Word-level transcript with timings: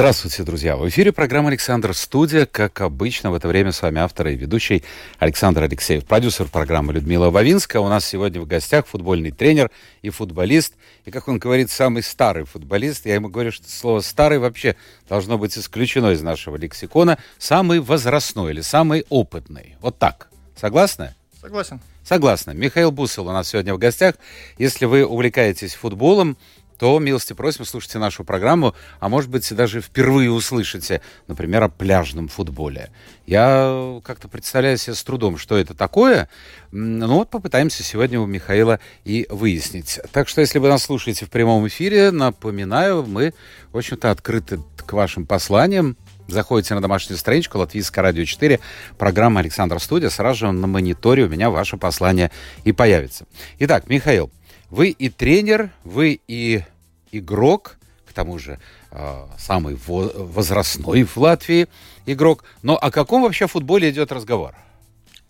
Здравствуйте, 0.00 0.44
друзья! 0.44 0.76
В 0.78 0.88
эфире 0.88 1.12
программа 1.12 1.48
«Александр 1.50 1.92
Студия». 1.92 2.46
Как 2.46 2.80
обычно, 2.80 3.30
в 3.30 3.34
это 3.34 3.46
время 3.48 3.70
с 3.70 3.82
вами 3.82 4.00
автор 4.00 4.28
и 4.28 4.34
ведущий 4.34 4.82
Александр 5.18 5.64
Алексеев, 5.64 6.06
продюсер 6.06 6.46
программы 6.46 6.94
Людмила 6.94 7.28
Вавинская. 7.28 7.82
У 7.82 7.88
нас 7.90 8.06
сегодня 8.06 8.40
в 8.40 8.46
гостях 8.46 8.86
футбольный 8.86 9.30
тренер 9.30 9.70
и 10.00 10.08
футболист. 10.08 10.72
И, 11.04 11.10
как 11.10 11.28
он 11.28 11.38
говорит, 11.38 11.70
самый 11.70 12.02
старый 12.02 12.46
футболист. 12.46 13.04
Я 13.04 13.16
ему 13.16 13.28
говорю, 13.28 13.52
что 13.52 13.70
слово 13.70 14.00
«старый» 14.00 14.38
вообще 14.38 14.74
должно 15.06 15.36
быть 15.36 15.58
исключено 15.58 16.12
из 16.12 16.22
нашего 16.22 16.56
лексикона. 16.56 17.18
Самый 17.36 17.80
возрастной 17.80 18.52
или 18.52 18.62
самый 18.62 19.04
опытный. 19.10 19.76
Вот 19.82 19.98
так. 19.98 20.30
Согласны? 20.56 21.14
Согласен. 21.42 21.78
Согласна. 22.04 22.52
Михаил 22.52 22.90
Бусел 22.90 23.28
у 23.28 23.32
нас 23.32 23.48
сегодня 23.48 23.74
в 23.74 23.78
гостях. 23.78 24.14
Если 24.58 24.86
вы 24.86 25.04
увлекаетесь 25.04 25.74
футболом, 25.74 26.38
то 26.80 26.98
милости 26.98 27.34
просим, 27.34 27.66
слушайте 27.66 27.98
нашу 27.98 28.24
программу, 28.24 28.74
а 29.00 29.10
может 29.10 29.28
быть, 29.28 29.54
даже 29.54 29.82
впервые 29.82 30.30
услышите, 30.30 31.02
например, 31.28 31.62
о 31.62 31.68
пляжном 31.68 32.28
футболе. 32.28 32.90
Я 33.26 34.00
как-то 34.02 34.28
представляю 34.28 34.78
себе 34.78 34.94
с 34.94 35.04
трудом, 35.04 35.36
что 35.36 35.58
это 35.58 35.74
такое. 35.74 36.30
Ну 36.72 37.16
вот 37.16 37.28
попытаемся 37.28 37.82
сегодня 37.82 38.18
у 38.18 38.24
Михаила 38.24 38.80
и 39.04 39.26
выяснить. 39.28 40.00
Так 40.10 40.26
что, 40.26 40.40
если 40.40 40.58
вы 40.58 40.68
нас 40.68 40.82
слушаете 40.82 41.26
в 41.26 41.30
прямом 41.30 41.68
эфире, 41.68 42.12
напоминаю, 42.12 43.04
мы, 43.06 43.34
в 43.72 43.76
общем-то, 43.76 44.10
открыты 44.10 44.58
к 44.78 44.90
вашим 44.94 45.26
посланиям. 45.26 45.98
Заходите 46.28 46.74
на 46.74 46.80
домашнюю 46.80 47.18
страничку 47.18 47.58
Латвийское 47.58 48.02
радио 48.02 48.24
4, 48.24 48.58
программа 48.96 49.40
Александр 49.40 49.80
Студия, 49.80 50.08
сразу 50.08 50.38
же 50.38 50.52
на 50.52 50.66
мониторе 50.66 51.24
у 51.24 51.28
меня 51.28 51.50
ваше 51.50 51.76
послание 51.76 52.30
и 52.64 52.72
появится. 52.72 53.26
Итак, 53.58 53.88
Михаил, 53.88 54.30
вы 54.70 54.90
и 54.90 55.08
тренер, 55.08 55.70
вы 55.84 56.20
и 56.26 56.64
игрок, 57.12 57.76
к 58.06 58.12
тому 58.12 58.38
же 58.38 58.58
э, 58.90 59.26
самый 59.38 59.78
возрастной 59.86 61.04
в 61.04 61.16
Латвии 61.16 61.68
игрок. 62.06 62.44
Но 62.62 62.76
о 62.76 62.90
каком 62.90 63.22
вообще 63.22 63.46
футболе 63.46 63.90
идет 63.90 64.12
разговор? 64.12 64.54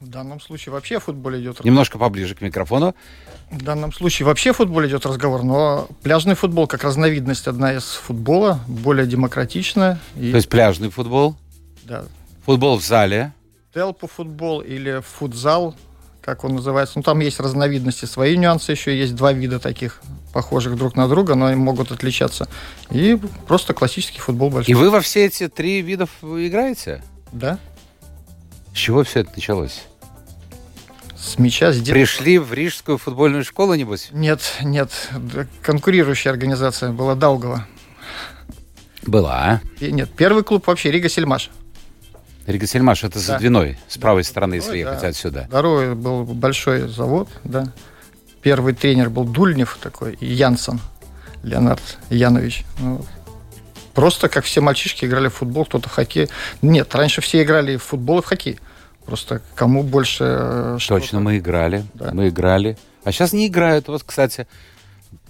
В 0.00 0.08
данном 0.08 0.41
случае 0.41 0.72
вообще 0.72 0.96
о 0.96 1.00
футболе 1.00 1.38
идет 1.41 1.56
разговор. 1.56 1.66
Немножко 1.66 1.98
поближе 1.98 2.34
к 2.34 2.41
микрофону. 2.41 2.94
В 3.50 3.62
данном 3.62 3.92
случае 3.92 4.24
вообще 4.24 4.50
о 4.50 4.55
футболе 4.55 4.88
идет 4.88 5.05
разговор, 5.05 5.42
но 5.42 5.88
пляжный 6.02 6.34
футбол 6.34 6.66
как 6.66 6.84
разновидность 6.84 7.46
одна 7.46 7.74
из 7.74 7.84
футбола, 7.84 8.61
более 8.66 9.06
демократичная. 9.06 9.98
И... 10.16 10.30
То 10.30 10.36
есть 10.36 10.48
пляжный 10.48 10.88
футбол? 10.88 11.36
Да. 11.83 12.05
Футбол 12.46 12.78
в 12.78 12.84
зале? 12.84 13.33
Телпу 13.74 14.06
футбол 14.06 14.62
или 14.62 15.02
футзал, 15.02 15.74
как 16.31 16.45
он 16.45 16.55
называется. 16.55 16.95
Ну, 16.97 17.03
там 17.03 17.19
есть 17.20 17.41
разновидности, 17.41 18.05
свои 18.05 18.36
нюансы 18.36 18.70
еще. 18.70 18.97
Есть 18.97 19.17
два 19.17 19.33
вида 19.33 19.59
таких, 19.59 20.00
похожих 20.33 20.77
друг 20.77 20.95
на 20.95 21.09
друга, 21.09 21.34
но 21.34 21.47
они 21.47 21.56
могут 21.56 21.91
отличаться. 21.91 22.48
И 22.91 23.19
просто 23.48 23.75
классический 23.75 24.20
футбол 24.20 24.51
большой. 24.51 24.70
И 24.70 24.75
вы 24.75 24.91
во 24.91 25.01
все 25.01 25.27
эти 25.27 25.48
три 25.48 25.83
вида 25.83 26.06
играете? 26.23 27.03
Да. 27.33 27.58
С 28.73 28.77
чего 28.77 29.03
все 29.03 29.20
это 29.20 29.33
началось? 29.34 29.83
С 31.17 31.39
мяча, 31.39 31.73
с 31.73 31.77
детства. 31.77 31.95
Пришли 31.95 32.39
в 32.39 32.53
Рижскую 32.55 32.97
футбольную 32.97 33.45
школу, 33.45 33.75
небось? 33.75 34.08
Нет, 34.12 34.41
нет. 34.62 34.91
Конкурирующая 35.62 36.30
организация 36.30 36.92
была 36.92 37.17
Даугова. 37.17 37.67
Была. 39.02 39.61
И, 39.80 39.91
нет, 39.91 40.11
первый 40.17 40.45
клуб 40.45 40.67
вообще 40.67 40.92
Рига 40.92 41.08
Сельмаш. 41.08 41.51
Рига 42.50 42.66
Сельмаш, 42.66 43.05
это 43.05 43.14
да. 43.14 43.20
за 43.20 43.38
Двиной, 43.38 43.78
с 43.88 43.98
правой 43.98 44.24
стороны, 44.24 44.55
если 44.55 44.78
ехать 44.78 45.00
да. 45.00 45.08
отсюда. 45.08 45.46
Второй 45.48 45.94
был 45.94 46.24
большой 46.24 46.88
завод, 46.88 47.28
да. 47.44 47.72
Первый 48.42 48.74
тренер 48.74 49.11
был 49.11 49.24
Дульнев 49.24 49.78
такой, 49.83 50.14
и 50.14 50.27
Янсон, 50.27 50.80
Леонард 51.42 51.98
Янович. 52.08 52.64
Ну, 52.78 53.05
просто 53.94 54.28
как 54.28 54.44
все 54.44 54.61
мальчишки 54.61 55.05
играли 55.05 55.28
в 55.28 55.34
футбол, 55.34 55.64
кто-то 55.64 55.88
в 55.88 55.92
хоккей. 55.92 56.28
Нет, 56.62 56.94
раньше 56.94 57.20
все 57.20 57.42
играли 57.42 57.77
в 57.77 57.83
футбол 57.83 58.20
и 58.20 58.22
в 58.22 58.27
хоккей. 58.27 58.58
Просто 59.05 59.42
кому 59.55 59.82
больше... 59.82 60.24
Э, 60.28 60.78
Точно, 60.86 61.20
мы 61.20 61.38
играли. 61.38 61.84
Да. 61.94 62.11
Мы 62.12 62.28
играли. 62.28 62.78
А 63.05 63.12
сейчас 63.12 63.32
не 63.32 63.48
играют. 63.48 63.88
Вот, 63.88 64.02
кстати, 64.05 64.46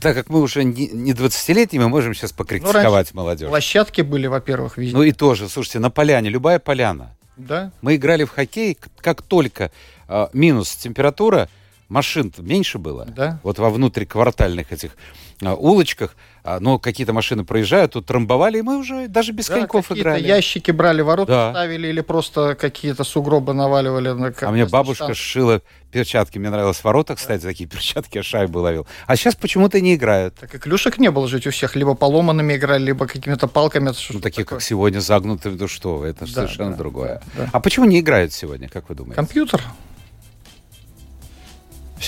так 0.01 0.15
как 0.15 0.29
мы 0.29 0.41
уже 0.41 0.65
не 0.65 1.13
20-летние, 1.13 1.81
мы 1.83 1.89
можем 1.89 2.15
сейчас 2.15 2.33
покритиковать 2.33 3.11
ну, 3.13 3.21
молодежь. 3.23 3.49
Площадки 3.49 4.01
были, 4.01 4.27
во-первых, 4.27 4.79
везде. 4.79 4.97
Ну 4.97 5.03
и 5.03 5.13
тоже, 5.13 5.49
слушайте, 5.49 5.79
на 5.79 5.91
поляне, 5.91 6.31
любая 6.31 6.59
поляна. 6.59 7.15
Да. 7.37 7.73
Мы 7.81 7.97
играли 7.97 8.25
в 8.25 8.31
хоккей, 8.31 8.77
как 9.01 9.23
только 9.23 9.71
э, 10.09 10.29
минус 10.33 10.75
температура, 10.77 11.49
машин 11.91 12.33
меньше 12.39 12.79
было. 12.79 13.05
Да. 13.05 13.41
Вот 13.43 13.59
во 13.59 13.69
внутриквартальных 13.69 14.73
этих 14.73 14.93
а, 15.43 15.55
улочках, 15.55 16.17
а, 16.43 16.61
но 16.61 16.79
какие-то 16.79 17.13
машины 17.13 17.45
проезжают, 17.45 17.93
тут 17.93 18.07
трамбовали, 18.07 18.59
и 18.59 18.63
мы 18.63 18.79
уже 18.79 19.09
даже 19.09 19.33
без 19.33 19.49
да, 19.49 19.57
коньков 19.57 19.93
играли. 19.93 20.27
ящики 20.27 20.71
брали, 20.71 21.03
ворота 21.03 21.33
да. 21.33 21.51
ставили 21.51 21.89
или 21.89 22.01
просто 22.01 22.55
какие-то 22.55 23.05
сугробы 23.05 23.53
наваливали. 23.53 24.11
На, 24.11 24.33
а 24.41 24.51
мне 24.51 24.65
бабушка 24.67 25.05
штанг. 25.05 25.17
шила 25.17 25.63
перчатки. 25.91 26.39
Мне 26.39 26.51
нравилось 26.51 26.83
ворота, 26.85 27.17
кстати, 27.17 27.43
да. 27.43 27.49
такие 27.49 27.69
перчатки, 27.69 28.19
я 28.19 28.23
шайбу 28.23 28.61
ловил. 28.61 28.87
А 29.07 29.17
сейчас 29.17 29.35
почему-то 29.35 29.81
не 29.81 29.97
играют. 29.97 30.37
Так 30.37 30.55
и 30.55 30.59
клюшек 30.59 30.99
не 30.99 31.11
было 31.11 31.27
жить 31.27 31.47
у 31.47 31.51
всех. 31.51 31.75
Либо 31.75 31.95
поломанными 31.95 32.55
играли, 32.55 32.85
либо 32.85 33.07
какими-то 33.07 33.49
палками. 33.49 33.93
Ну, 34.11 34.21
такие, 34.21 34.45
такое? 34.45 34.59
как 34.59 34.63
сегодня, 34.63 35.01
загнутые, 35.01 35.57
ну 35.59 35.69
что 35.69 36.07
это 36.07 36.27
да, 36.27 36.33
совершенно 36.33 36.71
да, 36.71 36.77
другое. 36.77 37.23
Да, 37.37 37.45
да. 37.45 37.51
А 37.53 37.61
почему 37.61 37.87
не 37.87 38.01
играют 38.01 38.33
сегодня, 38.33 38.69
как 38.69 38.89
вы 38.89 38.95
думаете? 38.95 39.17
Компьютер. 39.17 39.63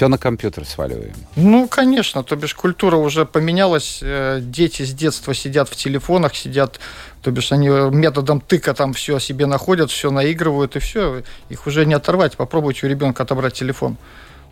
Все 0.02 0.08
на 0.08 0.18
компьютер 0.18 0.64
сваливаем. 0.64 1.14
Ну, 1.36 1.68
конечно, 1.68 2.24
то 2.24 2.34
бишь 2.34 2.56
культура 2.56 2.96
уже 2.96 3.24
поменялась. 3.24 4.00
Э, 4.02 4.40
дети 4.42 4.82
с 4.82 4.92
детства 4.92 5.32
сидят 5.32 5.68
в 5.68 5.76
телефонах, 5.76 6.34
сидят, 6.34 6.80
то 7.22 7.30
бишь 7.30 7.52
они 7.52 7.68
методом 7.68 8.40
тыка 8.40 8.74
там 8.74 8.94
все 8.94 9.20
себе 9.20 9.46
находят, 9.46 9.92
все 9.92 10.10
наигрывают 10.10 10.74
и 10.74 10.80
все. 10.80 11.22
Их 11.50 11.68
уже 11.68 11.86
не 11.86 11.94
оторвать. 11.94 12.36
Попробуйте 12.36 12.86
у 12.86 12.90
ребенка 12.90 13.22
отобрать 13.22 13.54
телефон. 13.54 13.96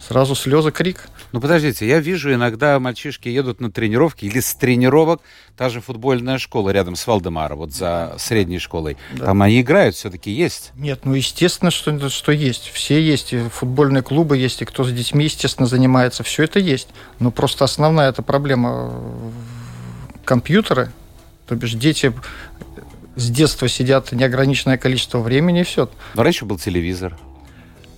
Сразу 0.00 0.34
слезы, 0.34 0.72
крик. 0.72 1.08
Ну, 1.32 1.40
подождите, 1.40 1.86
я 1.86 2.00
вижу, 2.00 2.32
иногда 2.32 2.80
мальчишки 2.80 3.28
едут 3.28 3.60
на 3.60 3.70
тренировки 3.70 4.24
или 4.24 4.40
с 4.40 4.54
тренировок, 4.54 5.20
та 5.56 5.68
же 5.68 5.80
футбольная 5.80 6.38
школа 6.38 6.70
рядом 6.70 6.96
с 6.96 7.06
Валдемара, 7.06 7.54
вот 7.54 7.72
за 7.72 8.16
средней 8.18 8.58
школой. 8.58 8.96
Да. 9.12 9.26
Там 9.26 9.42
они 9.42 9.60
играют, 9.60 9.94
все-таки 9.94 10.30
есть? 10.30 10.72
Нет, 10.74 11.00
ну, 11.04 11.14
естественно, 11.14 11.70
что, 11.70 12.08
что 12.08 12.32
есть. 12.32 12.70
Все 12.72 13.00
есть. 13.00 13.32
И 13.32 13.38
футбольные 13.48 14.02
клубы 14.02 14.38
есть, 14.38 14.62
и 14.62 14.64
кто 14.64 14.84
с 14.84 14.90
детьми, 14.90 15.24
естественно, 15.24 15.68
занимается. 15.68 16.22
Все 16.24 16.44
это 16.44 16.58
есть. 16.58 16.88
Но 17.18 17.30
просто 17.30 17.64
основная 17.64 18.08
эта 18.08 18.22
проблема 18.22 18.92
компьютеры, 20.24 20.90
то 21.46 21.54
бишь 21.54 21.74
дети 21.74 22.12
с 23.16 23.28
детства 23.28 23.68
сидят 23.68 24.12
неограниченное 24.12 24.78
количество 24.78 25.18
времени, 25.18 25.60
и 25.60 25.64
все. 25.64 25.90
Но 26.14 26.22
раньше 26.22 26.44
был 26.46 26.58
телевизор. 26.58 27.16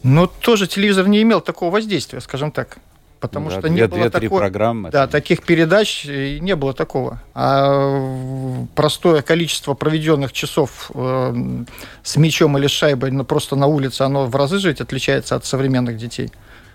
Но 0.02 0.26
тоже 0.26 0.66
телевизор 0.66 1.08
не 1.08 1.22
имел 1.22 1.40
такого 1.40 1.70
воздействия, 1.70 2.20
скажем 2.20 2.50
так. 2.50 2.78
Потому 3.22 3.50
да, 3.50 3.60
что 3.60 3.68
не 3.68 3.86
было 3.86 4.10
такой, 4.10 4.40
программы. 4.40 4.90
Да, 4.90 5.06
таких 5.06 5.44
передач 5.44 6.04
не 6.04 6.56
было 6.56 6.74
такого. 6.74 7.22
А 7.34 8.66
простое 8.74 9.22
количество 9.22 9.74
проведенных 9.74 10.32
часов 10.32 10.91
э, 10.92 11.64
с 12.02 12.16
мячом 12.16 12.59
или 12.59 12.66
шайбой 12.66 13.12
ну, 13.12 13.24
просто 13.24 13.54
на 13.54 13.68
улице, 13.68 14.03
оно 14.03 14.27
в 14.27 14.34
разы 14.34 14.59
жить 14.59 14.80
отличается 14.80 15.36
от 15.36 15.47
современных 15.47 15.98
детей, 15.98 16.32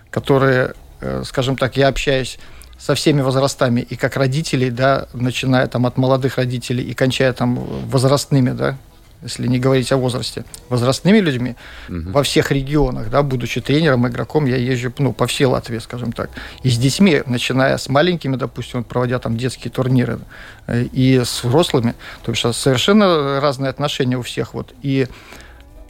которые, 0.08 0.72
э, 1.02 1.22
скажем 1.26 1.58
так, 1.58 1.76
я 1.76 1.88
общаюсь 1.88 2.38
со 2.78 2.94
всеми 2.94 3.20
возрастами, 3.20 3.82
и 3.82 3.96
как 3.96 4.16
родителей, 4.16 4.70
да, 4.70 5.08
начиная 5.12 5.66
там 5.66 5.84
от 5.84 5.98
молодых 5.98 6.38
родителей 6.38 6.82
и 6.84 6.94
кончая 6.94 7.34
там 7.34 7.56
возрастными, 7.56 8.52
да, 8.52 8.78
если 9.22 9.48
не 9.48 9.58
говорить 9.58 9.90
о 9.92 9.96
возрасте, 9.96 10.44
возрастными 10.68 11.18
людьми 11.18 11.56
угу. 11.88 12.10
во 12.10 12.22
всех 12.22 12.52
регионах, 12.52 13.10
да, 13.10 13.22
будучи 13.22 13.60
тренером, 13.60 14.06
игроком, 14.06 14.46
я 14.46 14.56
езжу 14.56 14.92
ну, 14.98 15.12
по 15.12 15.26
всей 15.26 15.46
Латвии, 15.46 15.78
скажем 15.78 16.12
так. 16.12 16.30
И 16.62 16.70
с 16.70 16.78
детьми, 16.78 17.22
начиная 17.26 17.76
с 17.76 17.88
маленькими, 17.88 18.36
допустим, 18.36 18.84
проводя 18.84 19.18
там 19.18 19.36
детские 19.36 19.70
турниры, 19.70 20.20
э, 20.66 20.84
и 20.92 21.18
с 21.18 21.42
взрослыми, 21.42 21.94
то 22.22 22.32
есть 22.32 22.42
совершенно 22.54 23.40
разные 23.40 23.70
отношения 23.70 24.16
у 24.16 24.22
всех. 24.22 24.54
Вот. 24.54 24.72
И, 24.82 25.08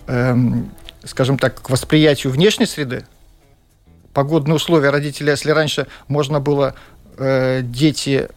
эм, 0.07 0.71
скажем 1.05 1.39
так, 1.39 1.61
к 1.63 1.71
восприятию 1.71 2.33
внешней 2.33 2.67
среды, 2.67 3.05
погодные 4.15 4.55
условия 4.55 4.91
родителей, 4.91 5.31
если 5.31 5.51
раньше 5.51 5.87
можно 6.09 6.41
было 6.41 6.75
э, 7.19 7.61
дети 7.63 8.29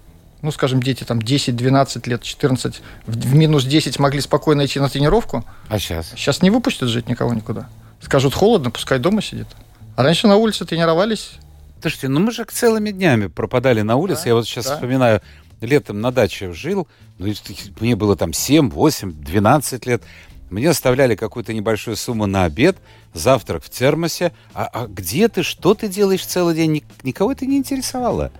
ну, 0.41 0.51
скажем, 0.51 0.81
дети 0.81 1.03
там 1.03 1.21
10, 1.21 1.55
12 1.55 2.07
лет, 2.07 2.23
14, 2.23 2.81
в, 3.05 3.35
минус 3.35 3.65
10 3.65 3.99
могли 3.99 4.21
спокойно 4.21 4.65
идти 4.65 4.79
на 4.79 4.89
тренировку. 4.89 5.45
А 5.69 5.79
сейчас? 5.79 6.09
Сейчас 6.11 6.41
не 6.41 6.49
выпустят 6.49 6.89
жить 6.89 7.07
никого 7.07 7.33
никуда. 7.33 7.69
Скажут, 8.01 8.33
холодно, 8.33 8.71
пускай 8.71 8.99
дома 8.99 9.21
сидит. 9.21 9.47
А 9.95 10.03
раньше 10.03 10.27
на 10.27 10.37
улице 10.37 10.65
тренировались, 10.65 11.33
Слушайте, 11.81 12.09
ну 12.09 12.19
мы 12.19 12.31
же 12.31 12.43
целыми 12.43 12.91
днями 12.91 13.25
пропадали 13.25 13.81
на 13.81 13.95
улице. 13.95 14.23
Да, 14.25 14.29
Я 14.29 14.35
вот 14.35 14.45
сейчас 14.47 14.65
да. 14.65 14.75
вспоминаю, 14.75 15.21
летом 15.61 15.99
на 15.99 16.11
даче 16.11 16.53
жил, 16.53 16.87
ну, 17.17 17.33
мне 17.79 17.95
было 17.95 18.15
там 18.15 18.33
7, 18.33 18.69
8, 18.69 19.11
12 19.13 19.85
лет. 19.87 20.03
Мне 20.51 20.69
оставляли 20.69 21.15
какую-то 21.15 21.53
небольшую 21.53 21.95
сумму 21.95 22.27
на 22.27 22.43
обед, 22.43 22.77
завтрак 23.13 23.63
в 23.63 23.69
термосе. 23.69 24.31
А, 24.53 24.65
а 24.71 24.87
где 24.87 25.27
ты, 25.27 25.43
что 25.43 25.73
ты 25.73 25.87
делаешь 25.87 26.25
целый 26.25 26.53
день? 26.55 26.71
Ник- 26.73 27.03
Никого 27.03 27.31
это 27.31 27.45
не 27.45 27.57
интересовало. 27.57 28.31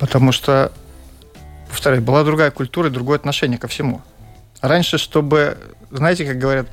Потому 0.00 0.32
что, 0.32 0.72
повторяю, 1.68 2.02
была 2.02 2.24
другая 2.24 2.50
культура 2.50 2.88
и 2.88 2.90
другое 2.90 3.16
отношение 3.18 3.58
ко 3.58 3.68
всему. 3.68 4.02
Раньше, 4.60 4.98
чтобы, 4.98 5.58
знаете, 5.90 6.24
как 6.24 6.38
говорят, 6.38 6.66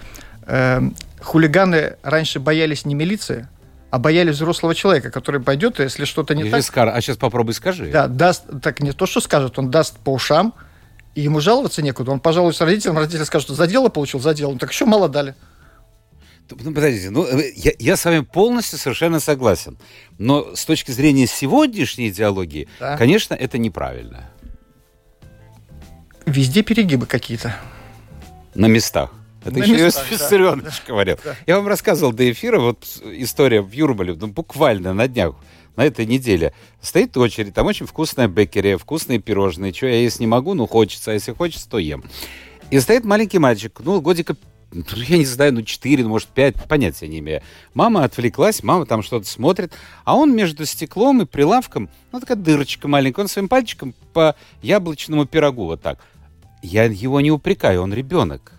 э, 0.47 0.81
хулиганы 1.21 1.97
раньше 2.03 2.39
боялись 2.39 2.85
не 2.85 2.95
милиции, 2.95 3.47
а 3.91 3.99
боялись 3.99 4.35
взрослого 4.35 4.73
человека, 4.73 5.11
который 5.11 5.41
пойдет, 5.41 5.79
и 5.79 5.83
если 5.83 6.05
что-то 6.05 6.33
не 6.33 6.43
Или 6.43 6.49
так, 6.51 6.63
скажет, 6.63 6.95
а 6.95 7.01
сейчас 7.01 7.17
попробуй 7.17 7.53
скажи. 7.53 7.91
да, 7.91 8.07
даст, 8.07 8.43
так 8.61 8.79
не 8.79 8.91
то, 8.91 9.05
что 9.05 9.19
скажет, 9.21 9.59
он 9.59 9.69
даст 9.69 9.97
по 9.99 10.11
ушам, 10.11 10.53
и 11.15 11.21
ему 11.21 11.41
жаловаться 11.41 11.81
некуда. 11.83 12.11
Он 12.11 12.19
пожалуется 12.19 12.65
родителям, 12.65 12.97
родители 12.97 13.23
скажут, 13.23 13.47
что 13.47 13.53
за 13.55 13.67
дело 13.67 13.89
получил, 13.89 14.19
за 14.19 14.33
дело. 14.33 14.53
Ну, 14.53 14.57
так 14.57 14.71
еще 14.71 14.85
мало 14.85 15.09
дали. 15.09 15.35
Ну, 16.49 16.73
подождите, 16.73 17.09
ну, 17.09 17.25
э, 17.25 17.51
я, 17.55 17.71
я 17.79 17.95
с 17.95 18.03
вами 18.05 18.19
полностью 18.21 18.79
совершенно 18.79 19.19
согласен. 19.19 19.77
Но 20.17 20.55
с 20.55 20.65
точки 20.65 20.91
зрения 20.91 21.27
сегодняшней 21.27 22.09
идеологии, 22.09 22.67
Да. 22.79 22.97
конечно, 22.97 23.33
это 23.33 23.57
неправильно. 23.57 24.29
Везде 26.25 26.63
перегибы 26.63 27.05
какие-то. 27.05 27.55
На 28.55 28.67
местах. 28.67 29.11
Это 29.43 29.59
На 29.59 29.63
еще 29.63 29.73
местах, 29.73 30.03
Иосиф 30.03 30.09
да. 30.09 30.15
Виссарионович 30.15 30.81
говорил. 30.87 31.17
Я 31.45 31.57
вам 31.57 31.67
рассказывал 31.67 32.13
до 32.13 32.31
эфира, 32.31 32.59
вот 32.59 32.85
история 33.03 33.61
в 33.61 33.71
Юрмале, 33.71 34.15
ну, 34.15 34.27
буквально 34.27 34.93
на 34.93 35.07
днях, 35.07 35.35
на 35.75 35.83
этой 35.83 36.05
неделе. 36.05 36.53
Стоит 36.81 37.17
очередь, 37.17 37.53
там 37.53 37.67
очень 37.67 37.85
вкусная 37.85 38.27
бекерия, 38.27 38.77
вкусные 38.77 39.19
пирожные. 39.19 39.73
Что 39.73 39.87
я 39.87 39.95
есть 39.95 40.19
не 40.19 40.27
могу, 40.27 40.53
ну 40.53 40.65
хочется, 40.65 41.11
а 41.11 41.13
если 41.13 41.33
хочется, 41.33 41.69
то 41.69 41.77
ем. 41.77 42.03
И 42.71 42.79
стоит 42.79 43.03
маленький 43.03 43.39
мальчик, 43.39 43.81
ну, 43.83 43.99
годика, 43.99 44.35
ну, 44.71 44.83
я 44.95 45.17
не 45.17 45.25
знаю, 45.25 45.53
ну, 45.53 45.61
4, 45.61 46.03
может, 46.05 46.29
5, 46.29 46.67
понятия 46.67 47.07
не 47.07 47.19
имею. 47.19 47.41
Мама 47.73 48.05
отвлеклась, 48.05 48.63
мама 48.63 48.85
там 48.85 49.03
что-то 49.03 49.27
смотрит, 49.27 49.73
а 50.05 50.15
он 50.15 50.33
между 50.33 50.65
стеклом 50.65 51.21
и 51.21 51.25
прилавком, 51.25 51.89
ну, 52.11 52.19
такая 52.19 52.37
дырочка 52.37 52.87
маленькая, 52.87 53.21
он 53.21 53.27
своим 53.27 53.49
пальчиком 53.49 53.93
по 54.13 54.35
яблочному 54.61 55.25
пирогу 55.25 55.65
вот 55.65 55.81
так. 55.81 55.99
Я 56.63 56.86
его 56.86 57.21
не 57.21 57.30
упрекаю, 57.30 57.83
он 57.83 57.94
ребенок. 57.94 58.54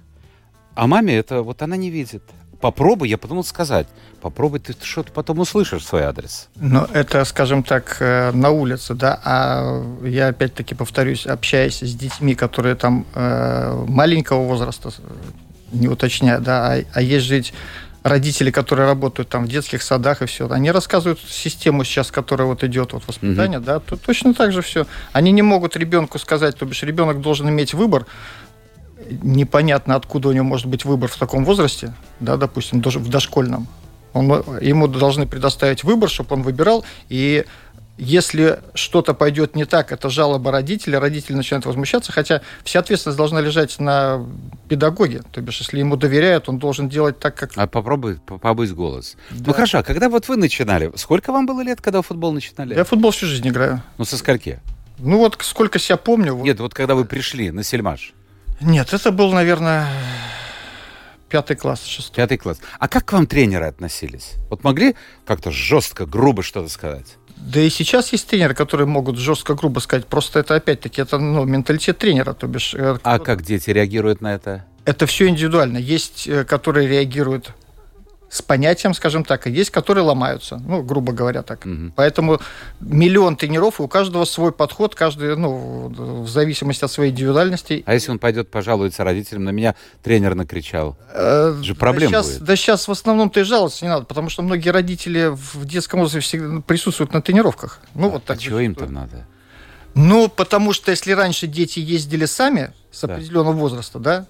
А 0.74 0.86
маме 0.86 1.16
это 1.16 1.42
вот 1.42 1.62
она 1.62 1.76
не 1.76 1.90
видит. 1.90 2.22
Попробуй, 2.60 3.08
я 3.08 3.18
подумал 3.18 3.44
сказать. 3.44 3.88
Попробуй, 4.20 4.58
ты 4.58 4.74
что-то 4.82 5.10
потом 5.12 5.38
услышишь 5.38 5.84
свой 5.84 6.02
адрес. 6.02 6.48
Но 6.56 6.86
это, 6.92 7.24
скажем 7.24 7.62
так, 7.62 7.96
э, 8.00 8.30
на 8.32 8.50
улице, 8.50 8.94
да, 8.94 9.20
а 9.24 9.82
я 10.02 10.28
опять-таки 10.28 10.74
повторюсь, 10.74 11.26
общаясь 11.26 11.80
с 11.80 11.94
детьми, 11.94 12.34
которые 12.34 12.74
там 12.74 13.06
э, 13.14 13.84
маленького 13.88 14.46
возраста, 14.46 14.90
э, 14.96 15.02
не 15.72 15.88
уточняя, 15.88 16.38
да, 16.40 16.72
а, 16.72 16.84
а 16.92 17.02
есть 17.02 17.30
ведь 17.30 17.54
родители, 18.04 18.50
которые 18.50 18.86
работают 18.86 19.30
там 19.30 19.46
в 19.46 19.48
детских 19.48 19.82
садах 19.82 20.20
и 20.20 20.26
все, 20.26 20.48
они 20.50 20.70
рассказывают 20.70 21.18
систему 21.26 21.84
сейчас, 21.84 22.10
которая 22.10 22.46
вот 22.46 22.62
идет 22.62 22.92
вот 22.92 23.02
воспитание, 23.08 23.58
да, 23.58 23.80
то 23.80 23.96
точно 23.96 24.34
так 24.34 24.52
же 24.52 24.60
все. 24.60 24.86
Они 25.12 25.32
не 25.32 25.40
могут 25.42 25.74
ребенку 25.74 26.18
сказать, 26.18 26.56
то 26.56 26.66
бишь 26.66 26.82
ребенок 26.82 27.22
должен 27.22 27.48
иметь 27.48 27.72
выбор, 27.72 28.06
непонятно, 29.22 29.96
откуда 29.96 30.28
у 30.28 30.32
него 30.32 30.44
может 30.44 30.66
быть 30.66 30.84
выбор 30.84 31.10
в 31.10 31.16
таком 31.16 31.46
возрасте, 31.46 31.94
да, 32.20 32.36
допустим, 32.36 32.82
даже 32.82 32.98
в 32.98 33.08
дошкольном. 33.08 33.66
Он, 34.12 34.30
ему 34.60 34.86
должны 34.86 35.26
предоставить 35.26 35.82
выбор, 35.82 36.10
чтобы 36.10 36.36
он 36.36 36.42
выбирал, 36.42 36.84
и 37.08 37.46
если 37.96 38.60
что-то 38.74 39.14
пойдет 39.14 39.54
не 39.54 39.64
так, 39.64 39.92
это 39.92 40.10
жалоба 40.10 40.50
родителя, 40.50 40.98
родители 40.98 41.34
начинают 41.36 41.64
возмущаться, 41.66 42.10
хотя 42.12 42.40
вся 42.64 42.80
ответственность 42.80 43.16
должна 43.18 43.40
лежать 43.40 43.78
на 43.78 44.26
педагоге. 44.68 45.22
То 45.32 45.40
бишь, 45.40 45.60
если 45.60 45.78
ему 45.78 45.96
доверяют, 45.96 46.48
он 46.48 46.58
должен 46.58 46.88
делать 46.88 47.18
так, 47.20 47.36
как... 47.36 47.52
А 47.56 47.66
попробуй 47.66 48.16
по- 48.16 48.38
побыть 48.38 48.72
голос. 48.72 49.16
Да. 49.30 49.44
Ну 49.46 49.52
хорошо, 49.52 49.78
а 49.78 49.82
когда 49.84 50.08
вот 50.08 50.26
вы 50.28 50.36
начинали, 50.36 50.90
сколько 50.96 51.32
вам 51.32 51.46
было 51.46 51.60
лет, 51.62 51.80
когда 51.80 52.02
в 52.02 52.06
футбол 52.06 52.32
начинали? 52.32 52.74
Я 52.74 52.84
в 52.84 52.88
футбол 52.88 53.12
всю 53.12 53.26
жизнь 53.26 53.48
играю. 53.48 53.80
Ну 53.98 54.04
со 54.04 54.16
скольки? 54.16 54.60
Ну 54.98 55.18
вот 55.18 55.38
сколько 55.42 55.78
себя 55.78 55.96
помню. 55.96 56.34
вот- 56.34 56.44
Нет, 56.44 56.58
вот 56.60 56.74
когда 56.74 56.94
вы 56.94 57.04
пришли 57.04 57.50
на 57.52 57.62
Сельмаш, 57.62 58.12
Нет, 58.60 58.92
это 58.92 59.10
был, 59.12 59.32
наверное, 59.32 59.88
пятый 61.28 61.56
класс, 61.56 61.84
шестой. 61.84 62.14
пятый 62.16 62.38
класс. 62.38 62.58
А 62.78 62.88
как 62.88 63.04
к 63.06 63.12
вам 63.12 63.26
тренеры 63.26 63.66
относились? 63.66 64.34
Вот 64.50 64.62
могли 64.64 64.94
как-то 65.26 65.50
жестко, 65.50 66.06
грубо 66.06 66.42
что-то 66.42 66.68
сказать? 66.68 67.16
Да 67.36 67.60
и 67.60 67.68
сейчас 67.70 68.12
есть 68.12 68.26
тренеры, 68.26 68.54
которые 68.54 68.86
могут 68.86 69.18
жестко, 69.18 69.54
грубо 69.54 69.80
сказать. 69.80 70.06
Просто 70.06 70.40
это 70.40 70.54
опять-таки 70.54 71.02
это 71.02 71.18
ну, 71.18 71.44
менталитет 71.44 71.98
тренера, 71.98 72.32
то 72.32 72.46
бишь. 72.46 72.74
э, 72.74 72.98
А 73.02 73.18
как 73.18 73.42
дети 73.42 73.70
реагируют 73.70 74.20
на 74.20 74.34
это? 74.34 74.64
Это 74.84 75.06
все 75.06 75.28
индивидуально. 75.28 75.78
Есть, 75.78 76.26
э, 76.26 76.44
которые 76.44 76.88
реагируют 76.88 77.52
с 78.34 78.42
понятием, 78.42 78.94
скажем 78.94 79.24
так, 79.24 79.46
и 79.46 79.50
есть, 79.50 79.70
которые 79.70 80.04
ломаются, 80.04 80.56
ну, 80.66 80.82
грубо 80.82 81.12
говоря 81.12 81.42
так. 81.42 81.64
Мгм. 81.64 81.92
Поэтому 81.94 82.40
миллион 82.80 83.36
тренеров, 83.36 83.78
и 83.78 83.84
у 83.84 83.88
каждого 83.88 84.24
свой 84.24 84.50
подход, 84.50 84.96
каждый, 84.96 85.36
ну, 85.36 85.88
в 85.88 86.28
зависимости 86.28 86.84
от 86.84 86.90
своей 86.90 87.12
индивидуальности. 87.12 87.84
А 87.86 87.94
если 87.94 88.10
он 88.10 88.18
пойдет 88.18 88.50
пожалуется 88.50 89.04
родителям, 89.04 89.44
на 89.44 89.50
меня 89.50 89.76
тренер 90.02 90.34
накричал? 90.34 90.96
Э, 91.12 91.56
же 91.62 91.76
проблем 91.76 92.10
да 92.10 92.22
сейчас, 92.22 92.32
будет. 92.34 92.44
Да 92.44 92.56
сейчас 92.56 92.88
в 92.88 92.90
основном-то 92.90 93.38
и 93.38 93.44
жаловаться 93.44 93.84
не 93.84 93.88
надо, 93.88 94.04
потому 94.04 94.28
что 94.30 94.42
многие 94.42 94.70
родители 94.70 95.30
в 95.32 95.64
детском 95.64 96.00
возрасте 96.00 96.26
всегда 96.28 96.60
присутствуют 96.60 97.12
на 97.12 97.22
тренировках. 97.22 97.78
Ну, 97.94 98.08
вот 98.08 98.24
так. 98.24 98.38
а 98.38 98.40
чего 98.40 98.58
им-то 98.58 98.80
зачастую. 98.80 99.00
надо? 99.00 99.26
Ну, 99.94 100.28
потому 100.28 100.72
что 100.72 100.90
если 100.90 101.12
раньше 101.12 101.46
дети 101.46 101.78
ездили 101.78 102.24
сами 102.24 102.72
с 102.90 103.06
Да. 103.06 103.14
определенного 103.14 103.52
возраста, 103.54 104.00
да, 104.00 104.26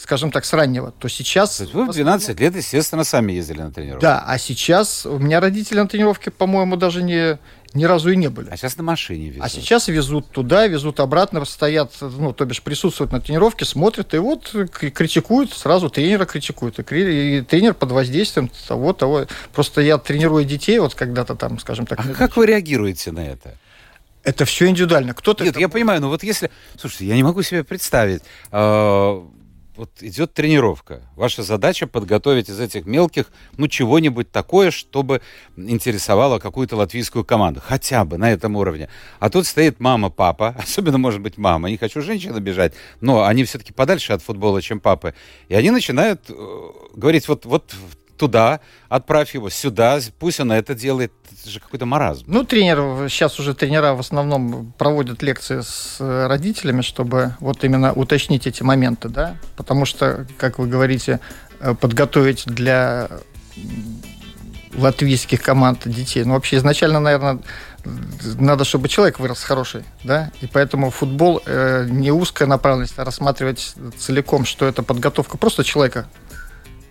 скажем 0.00 0.30
так, 0.30 0.44
с 0.44 0.52
раннего, 0.52 0.92
то 0.92 1.08
сейчас... 1.08 1.58
То 1.58 1.64
есть 1.64 1.74
вы 1.74 1.84
в 1.84 1.86
в 1.86 1.90
основном- 1.90 2.18
12 2.18 2.40
лет, 2.40 2.56
естественно, 2.56 3.04
сами 3.04 3.32
ездили 3.32 3.60
на 3.60 3.70
тренировку. 3.70 4.02
Да, 4.02 4.24
а 4.26 4.38
сейчас 4.38 5.04
у 5.06 5.18
меня 5.18 5.40
родители 5.40 5.78
на 5.78 5.86
тренировке, 5.86 6.30
по-моему, 6.30 6.76
даже 6.76 7.02
не, 7.02 7.38
ни 7.74 7.84
разу 7.84 8.10
и 8.10 8.16
не 8.16 8.28
были. 8.28 8.48
А 8.50 8.56
сейчас 8.56 8.76
на 8.76 8.82
машине 8.82 9.28
везут. 9.28 9.44
А 9.44 9.48
сейчас 9.48 9.88
везут 9.88 10.30
туда, 10.30 10.66
везут 10.66 11.00
обратно, 11.00 11.44
стоят, 11.44 11.92
ну, 12.00 12.32
то 12.32 12.44
бишь 12.46 12.62
присутствуют 12.62 13.12
на 13.12 13.20
тренировке, 13.20 13.64
смотрят, 13.64 14.14
и 14.14 14.18
вот 14.18 14.54
критикуют, 14.70 15.52
сразу 15.52 15.90
тренера 15.90 16.24
критикуют. 16.24 16.78
И, 16.78 17.42
тренер 17.42 17.74
под 17.74 17.92
воздействием 17.92 18.50
того, 18.66 18.92
того. 18.92 19.26
Просто 19.52 19.82
я 19.82 19.98
тренирую 19.98 20.44
детей, 20.44 20.78
вот 20.78 20.94
когда-то 20.94 21.34
там, 21.36 21.58
скажем 21.58 21.86
так. 21.86 22.00
А 22.00 22.14
как 22.14 22.36
вы 22.36 22.46
реагируете 22.46 23.12
на 23.12 23.26
это? 23.26 23.56
Это 24.22 24.44
все 24.44 24.68
индивидуально. 24.68 25.14
Кто-то... 25.14 25.44
Нет, 25.44 25.58
я 25.58 25.68
понимаю, 25.68 26.00
но 26.00 26.08
вот 26.08 26.22
если... 26.22 26.50
Слушайте, 26.76 27.06
я 27.06 27.16
не 27.16 27.22
могу 27.22 27.42
себе 27.42 27.64
представить. 27.64 28.22
а, 28.50 29.26
вот 29.76 29.90
идет 30.02 30.34
тренировка. 30.34 31.02
Ваша 31.16 31.42
задача 31.42 31.86
подготовить 31.86 32.48
из 32.48 32.60
этих 32.60 32.86
мелких, 32.86 33.30
ну, 33.56 33.68
чего-нибудь 33.68 34.30
такое, 34.30 34.70
чтобы 34.70 35.22
интересовало 35.56 36.38
какую-то 36.38 36.76
латвийскую 36.76 37.24
команду. 37.24 37.62
Хотя 37.64 38.04
бы 38.04 38.18
на 38.18 38.30
этом 38.30 38.56
уровне. 38.56 38.88
А 39.18 39.30
тут 39.30 39.46
стоит 39.46 39.80
мама, 39.80 40.10
папа, 40.10 40.48
особенно, 40.58 40.98
может 40.98 41.20
быть, 41.20 41.38
мама. 41.38 41.70
Не 41.70 41.76
хочу 41.76 42.02
женщин 42.02 42.34
обижать, 42.34 42.74
но 43.00 43.24
они 43.24 43.44
все-таки 43.44 43.72
подальше 43.72 44.12
от 44.12 44.22
футбола, 44.22 44.60
чем 44.60 44.80
папы. 44.80 45.14
И 45.48 45.54
они 45.54 45.70
начинают 45.70 46.22
э, 46.28 46.34
говорить, 46.94 47.28
вот, 47.28 47.44
вот 47.44 47.74
туда, 48.20 48.60
отправь 48.90 49.34
его 49.34 49.48
сюда, 49.48 49.98
пусть 50.18 50.40
он 50.40 50.52
это 50.52 50.74
делает. 50.74 51.10
Это 51.40 51.48
же 51.48 51.58
какой-то 51.58 51.86
маразм. 51.86 52.24
Ну, 52.26 52.44
тренер, 52.44 53.08
сейчас 53.08 53.40
уже 53.40 53.54
тренера 53.54 53.94
в 53.94 54.00
основном 54.00 54.74
проводят 54.76 55.22
лекции 55.22 55.62
с 55.62 55.96
э, 56.00 56.26
родителями, 56.26 56.82
чтобы 56.82 57.34
вот 57.40 57.64
именно 57.64 57.94
уточнить 57.94 58.46
эти 58.46 58.62
моменты, 58.62 59.08
да, 59.08 59.36
потому 59.56 59.86
что, 59.86 60.26
как 60.36 60.58
вы 60.58 60.66
говорите, 60.66 61.18
э, 61.60 61.74
подготовить 61.74 62.44
для 62.44 63.08
латвийских 64.74 65.40
команд 65.40 65.88
детей, 65.88 66.22
ну, 66.24 66.34
вообще 66.34 66.58
изначально, 66.58 67.00
наверное, 67.00 67.38
надо, 68.38 68.64
чтобы 68.64 68.88
человек 68.88 69.18
вырос 69.18 69.42
хороший, 69.42 69.84
да, 70.04 70.30
и 70.42 70.46
поэтому 70.46 70.90
футбол 70.90 71.40
э, 71.46 71.86
не 71.88 72.12
узкая 72.12 72.46
направленность, 72.48 72.98
а 72.98 73.04
рассматривать 73.04 73.74
целиком, 73.98 74.44
что 74.44 74.66
это 74.66 74.82
подготовка 74.82 75.38
просто 75.38 75.64
человека 75.64 76.06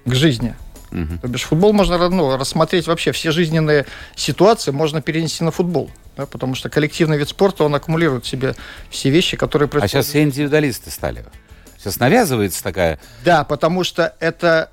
к 0.05 0.15
жизни, 0.15 0.55
Мгм. 0.91 1.19
то 1.19 1.27
бишь 1.27 1.43
футбол 1.43 1.71
можно 1.73 2.09
ну, 2.09 2.35
рассмотреть 2.37 2.87
вообще 2.87 3.11
все 3.11 3.31
жизненные 3.31 3.85
ситуации 4.15 4.71
можно 4.71 5.01
перенести 5.01 5.43
на 5.43 5.51
футбол. 5.51 5.91
Да, 6.17 6.25
потому 6.25 6.55
что 6.55 6.69
коллективный 6.69 7.17
вид 7.17 7.29
спорта, 7.29 7.63
он 7.63 7.75
аккумулирует 7.75 8.25
в 8.25 8.27
себе 8.27 8.55
все 8.89 9.09
вещи, 9.09 9.37
которые 9.37 9.67
А 9.67 9.69
происходят. 9.69 9.91
сейчас 9.91 10.07
все 10.07 10.23
индивидуалисты 10.23 10.89
стали. 10.91 11.23
Сейчас 11.77 11.99
навязывается 11.99 12.61
такая... 12.63 12.99
Да, 13.23 13.43
потому 13.45 13.83
что 13.83 14.13
это 14.19 14.69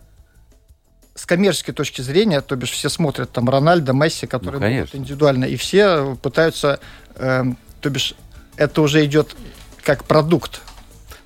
с 1.14 1.24
коммерческой 1.24 1.72
точки 1.72 2.00
зрения, 2.02 2.40
то 2.40 2.56
бишь 2.56 2.70
все 2.70 2.88
смотрят 2.88 3.30
там 3.30 3.48
Рональдо, 3.48 3.92
Месси, 3.92 4.26
которые 4.26 4.60
Ну, 4.60 4.66
конечно. 4.66 4.96
индивидуально, 4.96 5.44
и 5.44 5.56
все 5.56 6.16
пытаются, 6.20 6.80
эм, 7.14 7.56
то 7.80 7.90
бишь 7.90 8.14
это 8.56 8.82
уже 8.82 9.04
идет 9.04 9.36
как 9.82 10.04
продукт. 10.04 10.60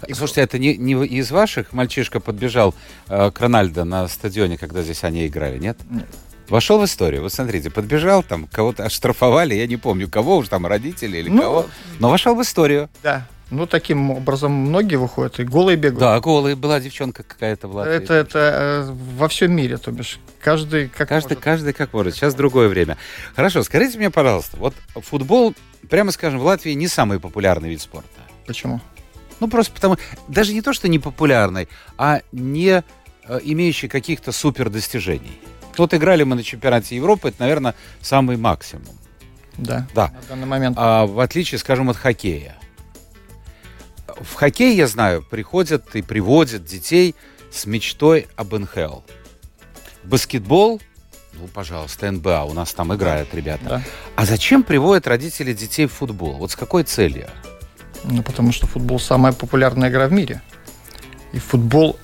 И 0.07 0.14
Слушайте, 0.14 0.42
это 0.42 0.59
не, 0.59 0.76
не 0.76 0.92
из 1.07 1.30
ваших 1.30 1.73
мальчишка 1.73 2.21
подбежал 2.21 2.75
э, 3.09 3.30
к 3.30 3.40
Рональдо 3.40 3.85
на 3.85 4.09
стадионе, 4.09 4.57
когда 4.59 4.83
здесь 4.83 5.04
они 5.04 5.26
играли, 5.26 5.59
нет? 5.59 5.78
Вошел 6.49 6.80
в 6.80 6.85
историю. 6.85 7.23
Вот 7.23 7.33
смотрите, 7.33 7.71
подбежал, 7.71 8.23
там 8.23 8.47
кого-то 8.47 8.85
оштрафовали, 8.85 9.54
я 9.54 9.66
не 9.66 9.76
помню, 9.76 10.09
кого 10.09 10.38
уж 10.38 10.49
там, 10.49 10.66
родители 10.66 11.19
или 11.19 11.28
Ну, 11.28 11.42
кого. 11.42 11.66
Но 12.00 12.11
вошел 12.11 12.35
в 12.35 12.42
историю. 12.42 12.90
Да. 13.02 13.26
Ну, 13.50 13.66
таким 13.66 14.12
образом 14.12 14.52
многие 14.52 14.95
выходят, 14.95 15.40
и 15.40 15.45
голые 15.45 15.76
бегают. 15.76 15.99
Да, 15.99 16.21
голый. 16.21 16.54
Была 16.54 16.78
девчонка 16.78 17.25
какая-то 17.25 17.66
в 17.66 17.75
Латвии. 17.75 17.95
Это, 17.95 18.14
это 18.14 18.38
э, 18.88 18.92
во 19.16 19.28
всем 19.28 19.52
мире, 19.52 19.76
то 19.76 19.90
бишь. 19.90 20.21
Каждый 20.40 20.88
как 20.88 21.09
Каждый, 21.09 21.30
может. 21.30 21.45
каждый 21.45 21.73
как 21.73 21.92
может. 21.92 22.14
Сейчас 22.14 22.35
другое 22.35 22.69
время. 22.69 22.97
Хорошо, 23.35 23.64
скажите 23.64 23.99
мне, 23.99 24.11
пожалуйста, 24.11 24.57
вот 24.57 24.75
футбол, 24.95 25.54
прямо 25.88 26.12
скажем, 26.12 26.38
в 26.38 26.45
Латвии 26.45 26.73
не 26.73 26.87
самый 26.87 27.19
популярный 27.19 27.71
вид 27.71 27.80
спорта. 27.80 28.09
Почему? 28.47 28.80
Ну, 29.41 29.49
просто 29.49 29.73
потому... 29.73 29.97
Даже 30.29 30.53
не 30.53 30.63
то, 30.63 30.73
что 30.73 30.89
не 30.89 30.99
популярный, 30.99 31.69
а 31.99 32.21
не 32.33 32.83
э, 33.25 33.41
имеющий 33.43 33.89
каких-то 33.89 34.33
супер 34.33 34.71
достижений. 34.71 35.41
Вот 35.77 35.95
играли 35.95 36.25
мы 36.25 36.37
на 36.37 36.43
чемпионате 36.43 36.97
Европы, 36.97 37.29
это, 37.29 37.41
наверное, 37.41 37.75
самый 38.03 38.37
максимум. 38.37 38.95
Да. 39.57 39.87
Да. 39.95 40.09
На 40.09 40.23
данный 40.29 40.47
момент. 40.47 40.77
А 40.79 41.07
в 41.07 41.21
отличие, 41.21 41.59
скажем, 41.59 41.89
от 41.91 41.97
хоккея. 41.97 42.57
В 44.07 44.35
хоккей, 44.35 44.77
я 44.77 44.87
знаю, 44.87 45.23
приходят 45.23 45.95
и 45.97 46.03
приводят 46.03 46.65
детей 46.65 47.15
с 47.51 47.65
мечтой 47.67 48.29
об 48.37 48.55
НХЛ. 48.55 49.01
Баскетбол, 50.05 50.81
ну, 51.35 51.47
пожалуйста, 51.49 52.11
НБА, 52.11 52.45
у 52.45 52.53
нас 52.53 52.75
там 52.75 52.95
играют 52.95 53.35
ребята. 53.35 53.65
Да. 53.65 53.83
А 54.17 54.27
зачем 54.27 54.63
приводят 54.63 55.07
родители 55.07 55.53
детей 55.53 55.87
в 55.87 55.93
футбол? 55.93 56.35
Вот 56.35 56.51
с 56.51 56.57
какой 56.57 56.83
целью? 56.83 57.29
Ну, 58.04 58.23
потому 58.23 58.52
что 58.52 58.66
футбол 58.66 58.99
самая 58.99 59.33
популярная 59.33 59.90
игра 59.90 60.07
в 60.09 60.12
мире. 60.12 60.42
И 61.33 61.38
футбол... 61.38 61.99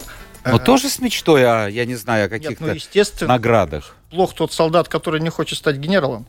Но 0.44 0.56
э, 0.56 0.58
тоже 0.60 0.88
с 0.88 1.00
мечтой, 1.00 1.44
о, 1.44 1.68
я 1.68 1.84
не 1.84 1.96
знаю, 1.96 2.26
о 2.26 2.28
Нет, 2.28 2.42
каких-то 2.42 2.66
ну, 2.66 2.72
естественно, 2.74 3.32
наградах. 3.32 3.96
плох 4.10 4.34
тот 4.34 4.52
солдат, 4.52 4.88
который 4.88 5.20
не 5.20 5.30
хочет 5.30 5.58
стать 5.58 5.76
генералом. 5.76 6.26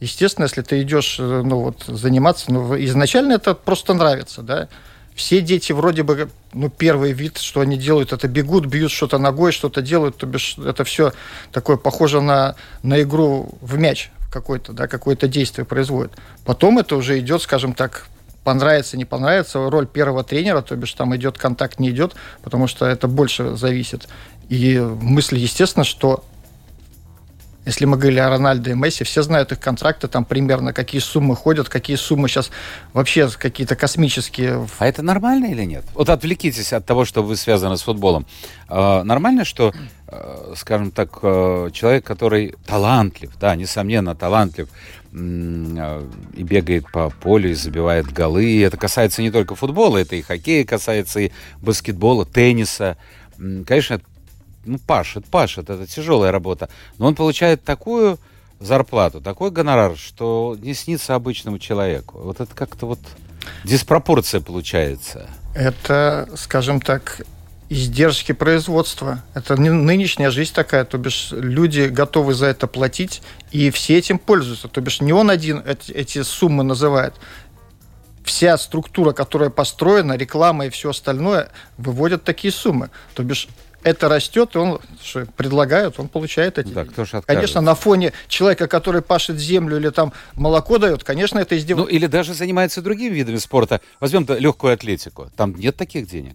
Естественно, 0.00 0.46
если 0.46 0.62
ты 0.62 0.80
идешь 0.80 1.16
э, 1.18 1.42
ну, 1.44 1.60
вот, 1.60 1.84
заниматься, 1.86 2.50
ну, 2.50 2.74
изначально 2.84 3.34
это 3.34 3.54
просто 3.54 3.92
нравится, 3.92 4.42
да. 4.42 4.68
Все 5.14 5.42
дети 5.42 5.72
вроде 5.72 6.02
бы, 6.02 6.30
ну, 6.54 6.70
первый 6.70 7.12
вид, 7.12 7.36
что 7.36 7.60
они 7.60 7.76
делают, 7.76 8.14
это 8.14 8.26
бегут, 8.26 8.64
бьют 8.64 8.90
что-то 8.90 9.18
ногой, 9.18 9.52
что-то 9.52 9.82
делают, 9.82 10.16
то 10.16 10.26
бишь 10.26 10.56
это 10.56 10.84
все 10.84 11.12
такое 11.52 11.76
похоже 11.76 12.22
на, 12.22 12.54
на 12.82 13.02
игру 13.02 13.50
в 13.60 13.76
мяч 13.76 14.10
какой-то, 14.30 14.72
да, 14.72 14.86
какое-то 14.88 15.28
действие 15.28 15.66
производит. 15.66 16.12
Потом 16.46 16.78
это 16.78 16.96
уже 16.96 17.18
идет, 17.18 17.42
скажем 17.42 17.74
так, 17.74 18.06
понравится, 18.44 18.96
не 18.96 19.04
понравится, 19.04 19.70
роль 19.70 19.86
первого 19.86 20.24
тренера, 20.24 20.62
то 20.62 20.76
бишь 20.76 20.92
там 20.94 21.14
идет 21.16 21.38
контакт, 21.38 21.78
не 21.78 21.90
идет, 21.90 22.14
потому 22.42 22.66
что 22.66 22.86
это 22.86 23.08
больше 23.08 23.56
зависит. 23.56 24.08
И 24.48 24.78
мысль, 24.78 25.36
естественно, 25.36 25.84
что 25.84 26.24
если 27.66 27.84
мы 27.84 27.98
говорили 27.98 28.20
о 28.20 28.30
Рональде 28.30 28.70
и 28.70 28.74
Месси, 28.74 29.04
все 29.04 29.22
знают 29.22 29.52
их 29.52 29.60
контракты, 29.60 30.08
там 30.08 30.24
примерно 30.24 30.72
какие 30.72 31.00
суммы 31.00 31.36
ходят, 31.36 31.68
какие 31.68 31.96
суммы 31.96 32.28
сейчас 32.28 32.50
вообще 32.94 33.28
какие-то 33.28 33.76
космические. 33.76 34.66
А 34.78 34.86
это 34.86 35.02
нормально 35.02 35.46
или 35.46 35.64
нет? 35.64 35.84
Вот 35.94 36.08
отвлекитесь 36.08 36.72
от 36.72 36.86
того, 36.86 37.04
что 37.04 37.22
вы 37.22 37.36
связаны 37.36 37.76
с 37.76 37.82
футболом. 37.82 38.26
А, 38.68 39.04
нормально, 39.04 39.44
что, 39.44 39.72
э, 40.08 40.54
скажем 40.56 40.90
так, 40.90 41.18
э, 41.22 41.70
человек, 41.72 42.04
который 42.04 42.54
талантлив, 42.66 43.30
да, 43.38 43.54
несомненно, 43.54 44.14
талантлив, 44.14 44.68
э, 44.68 44.99
и 45.12 46.42
бегает 46.42 46.90
по 46.92 47.10
полю, 47.10 47.50
и 47.50 47.54
забивает 47.54 48.12
голы. 48.12 48.44
И 48.44 48.60
это 48.60 48.76
касается 48.76 49.22
не 49.22 49.30
только 49.30 49.54
футбола, 49.54 49.98
это 49.98 50.16
и 50.16 50.22
хоккея 50.22 50.64
касается, 50.64 51.20
и 51.20 51.32
баскетбола, 51.60 52.24
тенниса. 52.24 52.96
Конечно, 53.66 54.00
ну, 54.64 54.78
пашет, 54.78 55.26
пашет, 55.26 55.70
это 55.70 55.86
тяжелая 55.86 56.30
работа. 56.30 56.68
Но 56.98 57.06
он 57.06 57.14
получает 57.14 57.64
такую 57.64 58.18
зарплату, 58.60 59.20
такой 59.20 59.50
гонорар, 59.50 59.96
что 59.96 60.56
не 60.60 60.74
снится 60.74 61.14
обычному 61.14 61.58
человеку. 61.58 62.18
Вот 62.18 62.40
это 62.40 62.54
как-то 62.54 62.86
вот 62.86 63.00
диспропорция 63.64 64.40
получается. 64.40 65.28
Это, 65.54 66.28
скажем 66.36 66.80
так, 66.80 67.22
издержки 67.70 68.32
производства. 68.32 69.22
Это 69.32 69.56
не- 69.56 69.70
нынешняя 69.70 70.30
жизнь 70.30 70.52
такая, 70.52 70.84
то 70.84 70.98
бишь 70.98 71.28
люди 71.30 71.82
готовы 71.82 72.34
за 72.34 72.46
это 72.46 72.66
платить, 72.66 73.22
и 73.52 73.70
все 73.70 73.96
этим 73.96 74.18
пользуются. 74.18 74.68
То 74.68 74.80
бишь 74.80 75.00
не 75.00 75.12
он 75.12 75.30
один 75.30 75.62
эти, 75.64 76.22
суммы 76.22 76.64
называет. 76.64 77.14
Вся 78.24 78.58
структура, 78.58 79.12
которая 79.12 79.50
построена, 79.50 80.14
реклама 80.16 80.66
и 80.66 80.70
все 80.70 80.90
остальное, 80.90 81.48
выводят 81.78 82.24
такие 82.24 82.52
суммы. 82.52 82.90
То 83.14 83.22
бишь 83.22 83.48
это 83.82 84.08
растет, 84.08 84.56
и 84.56 84.58
он 84.58 84.80
что, 85.02 85.24
предлагает, 85.36 85.98
он 85.98 86.08
получает 86.08 86.58
эти 86.58 86.68
Да, 86.68 86.84
кто 86.84 87.04
ж 87.04 87.14
откажется? 87.14 87.26
Конечно, 87.34 87.60
на 87.62 87.74
фоне 87.74 88.12
человека, 88.28 88.66
который 88.66 89.00
пашет 89.00 89.38
землю 89.38 89.78
или 89.78 89.88
там 89.90 90.12
молоко 90.34 90.76
дает, 90.78 91.02
конечно, 91.02 91.38
это 91.38 91.54
Ну, 91.54 91.60
издевательство. 91.60 91.96
или 91.96 92.06
даже 92.06 92.34
занимается 92.34 92.82
другими 92.82 93.14
видами 93.14 93.36
спорта. 93.36 93.80
Возьмем 94.00 94.26
легкую 94.28 94.74
атлетику. 94.74 95.30
Там 95.36 95.54
нет 95.54 95.76
таких 95.76 96.06
денег. 96.08 96.34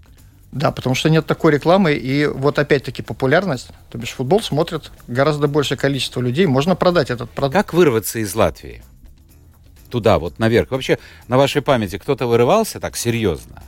Да, 0.55 0.71
потому 0.71 0.95
что 0.95 1.09
нет 1.09 1.25
такой 1.25 1.51
рекламы, 1.51 1.93
и 1.95 2.27
вот 2.27 2.57
опять-таки 2.59 3.01
популярность, 3.01 3.67
то 3.89 3.97
бишь 3.97 4.11
футбол 4.11 4.41
смотрит 4.41 4.89
гораздо 5.05 5.49
большее 5.49 5.77
количество 5.77 6.21
людей, 6.21 6.45
можно 6.45 6.75
продать 6.77 7.09
этот 7.09 7.29
продукт. 7.29 7.57
Как 7.57 7.73
вырваться 7.73 8.19
из 8.19 8.33
Латвии? 8.33 8.81
Туда, 9.89 10.17
вот 10.17 10.39
наверх. 10.39 10.71
Вообще, 10.71 10.97
на 11.27 11.37
вашей 11.37 11.61
памяти 11.61 11.97
кто-то 11.97 12.25
вырывался 12.25 12.79
так 12.79 12.95
серьезно? 12.95 13.61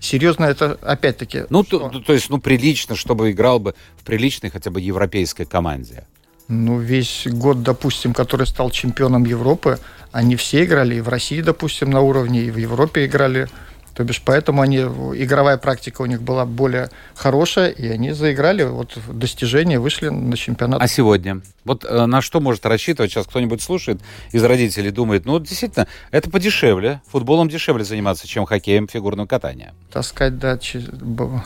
Серьезно, 0.00 0.44
это 0.44 0.78
опять-таки... 0.82 1.44
Ну, 1.48 1.64
что? 1.64 1.88
то, 1.88 2.00
то 2.00 2.12
есть, 2.12 2.28
ну, 2.28 2.38
прилично, 2.38 2.94
чтобы 2.94 3.30
играл 3.30 3.58
бы 3.58 3.74
в 3.96 4.04
приличной 4.04 4.50
хотя 4.50 4.70
бы 4.70 4.82
европейской 4.82 5.46
команде. 5.46 6.04
Ну, 6.46 6.78
весь 6.78 7.26
год, 7.26 7.62
допустим, 7.62 8.12
который 8.12 8.46
стал 8.46 8.68
чемпионом 8.68 9.24
Европы, 9.24 9.78
они 10.12 10.36
все 10.36 10.64
играли 10.64 10.96
и 10.96 11.00
в 11.00 11.08
России, 11.08 11.40
допустим, 11.40 11.88
на 11.88 12.02
уровне, 12.02 12.42
и 12.42 12.50
в 12.50 12.58
Европе 12.58 13.06
играли. 13.06 13.48
То 13.94 14.02
бишь, 14.02 14.20
поэтому 14.24 14.60
они, 14.60 14.78
игровая 14.78 15.56
практика 15.56 16.02
у 16.02 16.06
них 16.06 16.20
была 16.20 16.44
более 16.46 16.90
хорошая, 17.14 17.70
и 17.70 17.86
они 17.88 18.10
заиграли 18.10 18.64
вот 18.64 18.98
достижения, 19.06 19.78
вышли 19.78 20.08
на 20.08 20.36
чемпионат. 20.36 20.82
А 20.82 20.88
сегодня? 20.88 21.42
Вот 21.64 21.84
э, 21.84 22.06
на 22.06 22.20
что 22.20 22.40
может 22.40 22.66
рассчитывать 22.66 23.12
сейчас 23.12 23.26
кто-нибудь 23.26 23.62
слушает 23.62 24.00
из 24.32 24.42
родителей, 24.42 24.90
думает, 24.90 25.24
ну, 25.26 25.38
действительно, 25.38 25.86
это 26.10 26.28
подешевле, 26.28 27.02
футболом 27.08 27.48
дешевле 27.48 27.84
заниматься, 27.84 28.26
чем 28.26 28.46
хоккеем, 28.46 28.88
фигурным 28.88 29.28
катанием. 29.28 29.74
Таскать, 29.92 30.38
да, 30.38 30.58
че- 30.58 30.82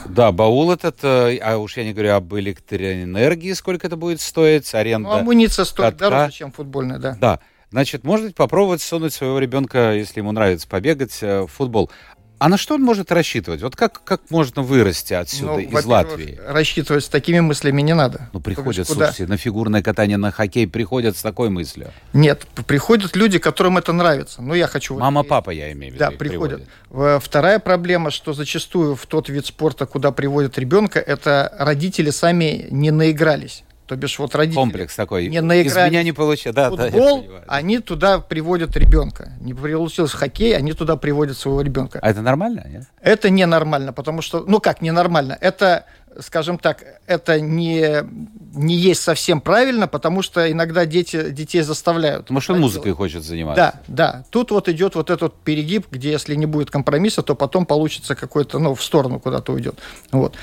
Да, 0.09 0.33
баул 0.33 0.73
этот, 0.73 0.99
э, 1.03 1.37
а 1.43 1.59
уж 1.59 1.77
я 1.77 1.85
не 1.85 1.93
говорю 1.93 2.15
об 2.15 2.35
электроэнергии, 2.35 3.53
сколько 3.53 3.87
это 3.87 3.97
будет 3.97 4.21
стоить, 4.21 4.73
аренда. 4.75 5.09
Ну, 5.11 5.15
амуниция 5.17 5.65
стоит 5.67 5.99
катка. 5.99 6.11
дороже, 6.11 6.33
чем 6.33 6.53
футбольная, 6.53 6.99
да. 6.99 7.17
Да, 7.21 7.41
значит, 7.71 8.05
может 8.05 8.27
быть, 8.27 8.35
попробовать 8.35 8.81
сунуть 8.81 9.13
своего 9.13 9.39
ребенка, 9.39 9.93
если 9.93 10.21
ему 10.21 10.33
нравится 10.33 10.67
побегать, 10.67 11.19
э, 11.21 11.43
в 11.43 11.49
футбол. 11.49 11.91
А 12.39 12.49
на 12.49 12.57
что 12.57 12.75
он 12.75 12.83
может 12.83 13.11
рассчитывать? 13.11 13.63
Вот 13.63 13.75
как, 13.75 14.03
как 14.05 14.21
можно 14.31 14.63
вырасти 14.63 15.13
отсюда, 15.13 15.53
Ну, 15.53 15.59
из 15.59 15.85
Латвии? 15.85 16.39
Рассчитывать 16.47 17.05
с 17.05 17.09
такими 17.09 17.41
мыслями 17.41 17.83
не 17.83 17.95
надо. 17.95 18.29
Ну, 18.33 18.41
приходят, 18.41 18.87
куда? 18.87 19.07
слушайте, 19.07 19.27
на 19.27 19.37
фигурное 19.37 19.83
катание, 19.83 20.17
на 20.19 20.31
хоккей 20.31 20.69
приходят 20.69 21.17
с 21.17 21.23
такой 21.23 21.51
мыслью. 21.51 21.91
Нет, 22.13 22.47
приходят 22.67 23.17
люди, 23.17 23.39
которым 23.39 23.79
это 23.79 23.93
нравится. 23.93 24.41
Ну, 24.41 24.55
я 24.55 24.69
хочу... 24.69 24.99
Мама, 24.99 25.25
папа, 25.25 25.51
я 25.51 25.73
имею 25.73 25.93
в 25.93 25.95
виду. 25.97 26.05
Да, 26.05 26.13
их 26.13 26.19
приходят. 26.19 26.67
приводят. 26.89 27.25
Вторая 27.25 27.59
проблема, 27.59 28.11
что 28.11 28.33
зачастую 28.33 28.95
в 28.95 29.07
тот 29.07 29.29
вид 29.29 29.47
спорта, 29.47 29.87
куда 29.87 30.13
приводят 30.13 30.59
ребенка, 30.59 31.01
это 31.01 31.53
родители 31.59 32.11
сами 32.11 32.69
не 32.71 32.93
наигрались. 32.93 33.65
То 33.89 33.97
бишь 33.97 34.19
вот 34.19 34.35
родители... 34.35 34.57
Комплекс 34.57 34.95
такой. 34.95 35.29
Не 35.29 35.39
Из 35.39 35.43
наигрались 35.43 35.91
меня 35.91 36.03
не 36.03 36.13
получится. 36.13 36.53
Да, 36.53 36.69
да, 36.69 36.91
Футбол, 36.91 37.23
понимаю. 37.23 37.45
они 37.49 37.79
туда 37.79 38.19
приводят 38.19 38.77
ребенка. 38.77 39.33
Не 39.41 39.55
получился 39.55 40.15
хоккей, 40.15 40.55
они 40.55 40.75
туда 40.75 40.97
приводят 40.97 41.39
своего 41.39 41.63
ребенка. 41.63 41.99
А 42.03 42.11
это 42.11 42.21
нормально, 42.21 42.67
нет? 42.69 42.85
Это 43.01 43.31
ненормально, 43.31 43.95
потому 43.95 44.21
что, 44.21 44.45
ну 44.47 44.61
как 44.61 44.83
ненормально, 44.83 45.39
это, 45.41 45.87
скажем 46.21 46.59
так, 46.59 46.85
это 47.07 47.41
не, 47.41 48.05
не 48.53 48.77
есть 48.77 49.01
совсем 49.01 49.41
правильно, 49.41 49.89
потому 49.89 50.21
что 50.21 50.53
иногда 50.53 50.85
дети, 50.85 51.31
детей 51.31 51.63
заставляют. 51.63 52.25
Потому 52.25 52.41
что 52.41 52.53
он 52.53 52.61
музыкой 52.61 52.93
хочет 52.93 53.25
заниматься. 53.25 53.81
Да, 53.87 54.13
да. 54.13 54.25
Тут 54.29 54.51
вот 54.51 54.69
идет 54.69 54.97
вот 54.97 55.09
этот 55.09 55.35
перегиб, 55.35 55.87
где 55.91 56.11
если 56.11 56.35
не 56.35 56.45
будет 56.45 56.71
компромисса, 56.71 57.23
то 57.23 57.35
потом 57.35 57.65
получится 57.65 58.15
какой-то, 58.15 58.59
ну, 58.59 58.75
в 58.75 58.85
сторону 58.85 59.19
куда-то 59.19 59.55
уйдет. 59.55 59.79
Вот. 60.13 60.37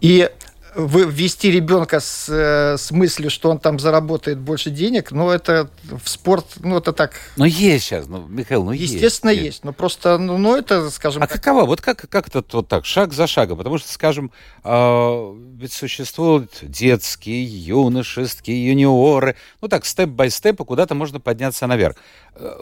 И 0.00 0.30
ввести 0.76 1.50
ребенка 1.50 2.00
с, 2.00 2.26
э, 2.28 2.76
с 2.76 2.90
мыслью, 2.90 3.30
что 3.30 3.50
он 3.50 3.58
там 3.58 3.78
заработает 3.78 4.38
больше 4.38 4.70
денег, 4.70 5.10
ну, 5.10 5.30
это 5.30 5.70
в 5.84 6.08
спорт, 6.08 6.46
ну, 6.60 6.78
это 6.78 6.92
так, 6.92 7.12
Но 7.36 7.46
есть 7.46 7.86
сейчас, 7.86 8.06
ну, 8.06 8.26
Михаил, 8.26 8.64
ну 8.64 8.72
есть. 8.72 8.94
естественно, 8.94 9.30
есть. 9.30 9.64
Но 9.64 9.72
просто, 9.72 10.18
ну, 10.18 10.38
ну, 10.38 10.56
это, 10.56 10.90
скажем 10.90 11.22
А 11.22 11.26
так, 11.26 11.42
какова? 11.42 11.64
Вот 11.64 11.80
как, 11.80 12.08
как 12.08 12.28
это 12.28 12.44
вот 12.52 12.68
так, 12.68 12.84
шаг 12.84 13.12
за 13.12 13.26
шагом? 13.26 13.58
Потому 13.58 13.78
что, 13.78 13.90
скажем, 13.90 14.30
э, 14.64 15.34
ведь 15.58 15.72
существуют 15.72 16.58
детские, 16.62 17.44
юношеские, 17.44 18.66
юниоры. 18.66 19.36
Ну 19.62 19.68
так, 19.68 19.84
степ-бай-степ, 19.84 20.60
и 20.60 20.64
куда-то 20.64 20.94
можно 20.94 21.20
подняться 21.20 21.66
наверх. 21.66 21.96
Э, 22.34 22.54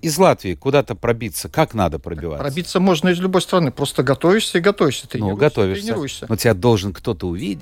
из 0.00 0.16
Латвии 0.18 0.54
куда-то 0.54 0.94
пробиться, 0.94 1.48
как 1.48 1.74
надо 1.74 1.98
пробиваться? 1.98 2.44
пробиться 2.44 2.80
можно 2.80 3.10
из 3.10 3.18
любой 3.20 3.42
страны. 3.42 3.70
Просто 3.70 4.02
готовишься 4.02 4.58
и 4.58 4.60
готовишься. 4.60 5.04
Ну, 5.04 5.10
тренируешься, 5.10 5.40
готовишься. 5.40 5.82
Тренируешься. 5.84 6.26
Но 6.28 6.36
тебя 6.36 6.54
должен 6.54 6.92
кто-то 6.92 7.28
увидеть. 7.28 7.57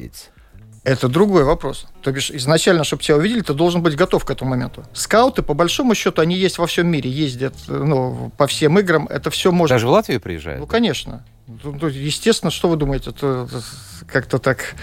Это 0.86 1.08
другой 1.08 1.42
вопрос. 1.42 1.86
То 2.00 2.12
бишь, 2.12 2.30
изначально, 2.30 2.84
чтобы 2.84 3.02
тебя 3.02 3.16
увидели, 3.16 3.40
ты 3.40 3.54
должен 3.54 3.82
быть 3.82 3.96
готов 3.96 4.24
к 4.24 4.30
этому 4.30 4.50
моменту. 4.50 4.84
Скауты, 4.92 5.42
по 5.42 5.52
большому 5.52 5.96
счету, 5.96 6.22
они 6.22 6.36
есть 6.36 6.58
во 6.58 6.68
всем 6.68 6.86
мире, 6.86 7.10
ездят 7.10 7.54
ну, 7.66 8.30
по 8.36 8.46
всем 8.46 8.78
играм. 8.78 9.08
Это 9.08 9.30
все 9.30 9.50
можно... 9.50 9.74
Даже 9.74 9.88
в 9.88 9.90
Латвию 9.90 10.20
приезжают? 10.20 10.60
Ну, 10.60 10.66
конечно. 10.68 11.24
Ну, 11.48 11.88
естественно, 11.88 12.52
что 12.52 12.68
вы 12.68 12.76
думаете, 12.76 13.10
это 13.10 13.48
как-то 14.06 14.38
так 14.38 14.76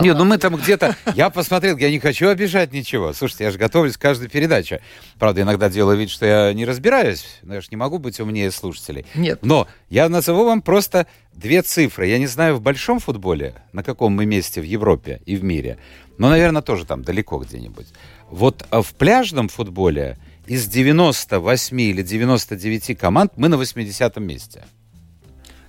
нет, 0.00 0.16
ну 0.16 0.24
мы 0.24 0.38
там 0.38 0.56
где-то... 0.56 0.96
Я 1.14 1.30
посмотрел, 1.30 1.76
я 1.78 1.90
не 1.90 1.98
хочу 1.98 2.28
обижать 2.28 2.72
ничего. 2.72 3.12
Слушайте, 3.12 3.44
я 3.44 3.50
же 3.50 3.58
готовлюсь 3.58 3.96
к 3.96 4.00
каждой 4.00 4.28
передаче. 4.28 4.80
Правда, 5.18 5.42
иногда 5.42 5.68
делаю 5.68 5.98
вид, 5.98 6.10
что 6.10 6.26
я 6.26 6.52
не 6.52 6.64
разбираюсь. 6.64 7.24
Но 7.42 7.54
я 7.54 7.60
же 7.60 7.68
не 7.70 7.76
могу 7.76 7.98
быть 7.98 8.20
умнее 8.20 8.50
слушателей. 8.50 9.06
Нет. 9.14 9.40
Но 9.42 9.66
я 9.88 10.08
назову 10.08 10.44
вам 10.44 10.62
просто 10.62 11.06
две 11.32 11.62
цифры. 11.62 12.06
Я 12.06 12.18
не 12.18 12.26
знаю, 12.26 12.56
в 12.56 12.60
большом 12.60 12.98
футболе, 12.98 13.54
на 13.72 13.82
каком 13.82 14.12
мы 14.12 14.26
месте 14.26 14.60
в 14.60 14.64
Европе 14.64 15.20
и 15.24 15.36
в 15.36 15.44
мире, 15.44 15.78
но, 16.18 16.28
наверное, 16.28 16.62
тоже 16.62 16.84
там 16.84 17.02
далеко 17.02 17.38
где-нибудь. 17.38 17.86
Вот 18.28 18.66
а 18.70 18.82
в 18.82 18.92
пляжном 18.94 19.48
футболе 19.48 20.18
из 20.46 20.66
98 20.66 21.80
или 21.80 22.02
99 22.02 22.98
команд 22.98 23.32
мы 23.36 23.48
на 23.48 23.56
80 23.56 24.16
месте. 24.16 24.64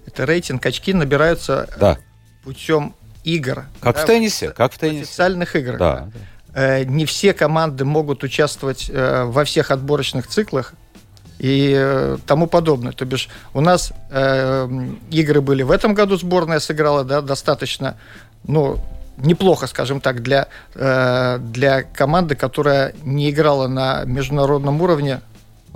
Это 0.06 0.26
рейтинг 0.26 0.66
очки 0.66 0.94
набираются 0.94 1.70
да. 1.80 2.00
путем 2.44 2.96
игр. 3.36 3.66
Как 3.80 3.96
да, 3.96 4.04
в 4.04 4.06
теннисе, 4.06 4.50
как 4.50 4.74
в 4.74 4.78
теннисе. 4.78 5.04
Официальных 5.04 5.56
игр. 5.56 5.78
Да. 5.78 6.10
Э, 6.54 6.84
не 6.84 7.06
все 7.06 7.34
команды 7.34 7.86
могут 7.86 8.24
участвовать 8.24 8.90
э, 8.90 9.24
во 9.26 9.44
всех 9.44 9.72
отборочных 9.72 10.28
циклах 10.28 10.74
и 11.38 11.74
э, 11.76 12.18
тому 12.26 12.48
подобное. 12.48 12.92
То 12.92 13.06
бишь 13.06 13.30
у 13.54 13.62
нас 13.62 13.94
игры 15.12 15.42
были 15.42 15.64
в 15.64 15.72
этом 15.72 15.94
году, 15.94 16.18
сборная 16.18 16.60
сыграла 16.60 17.04
да, 17.04 17.22
достаточно, 17.22 17.96
ну, 18.44 18.78
неплохо, 19.18 19.68
скажем 19.68 20.02
так, 20.02 20.22
для, 20.22 20.48
для 20.74 21.84
команды, 21.84 22.36
которая 22.36 22.94
не 23.04 23.30
играла 23.30 23.68
на 23.68 24.04
международном 24.06 24.82
уровне. 24.82 25.22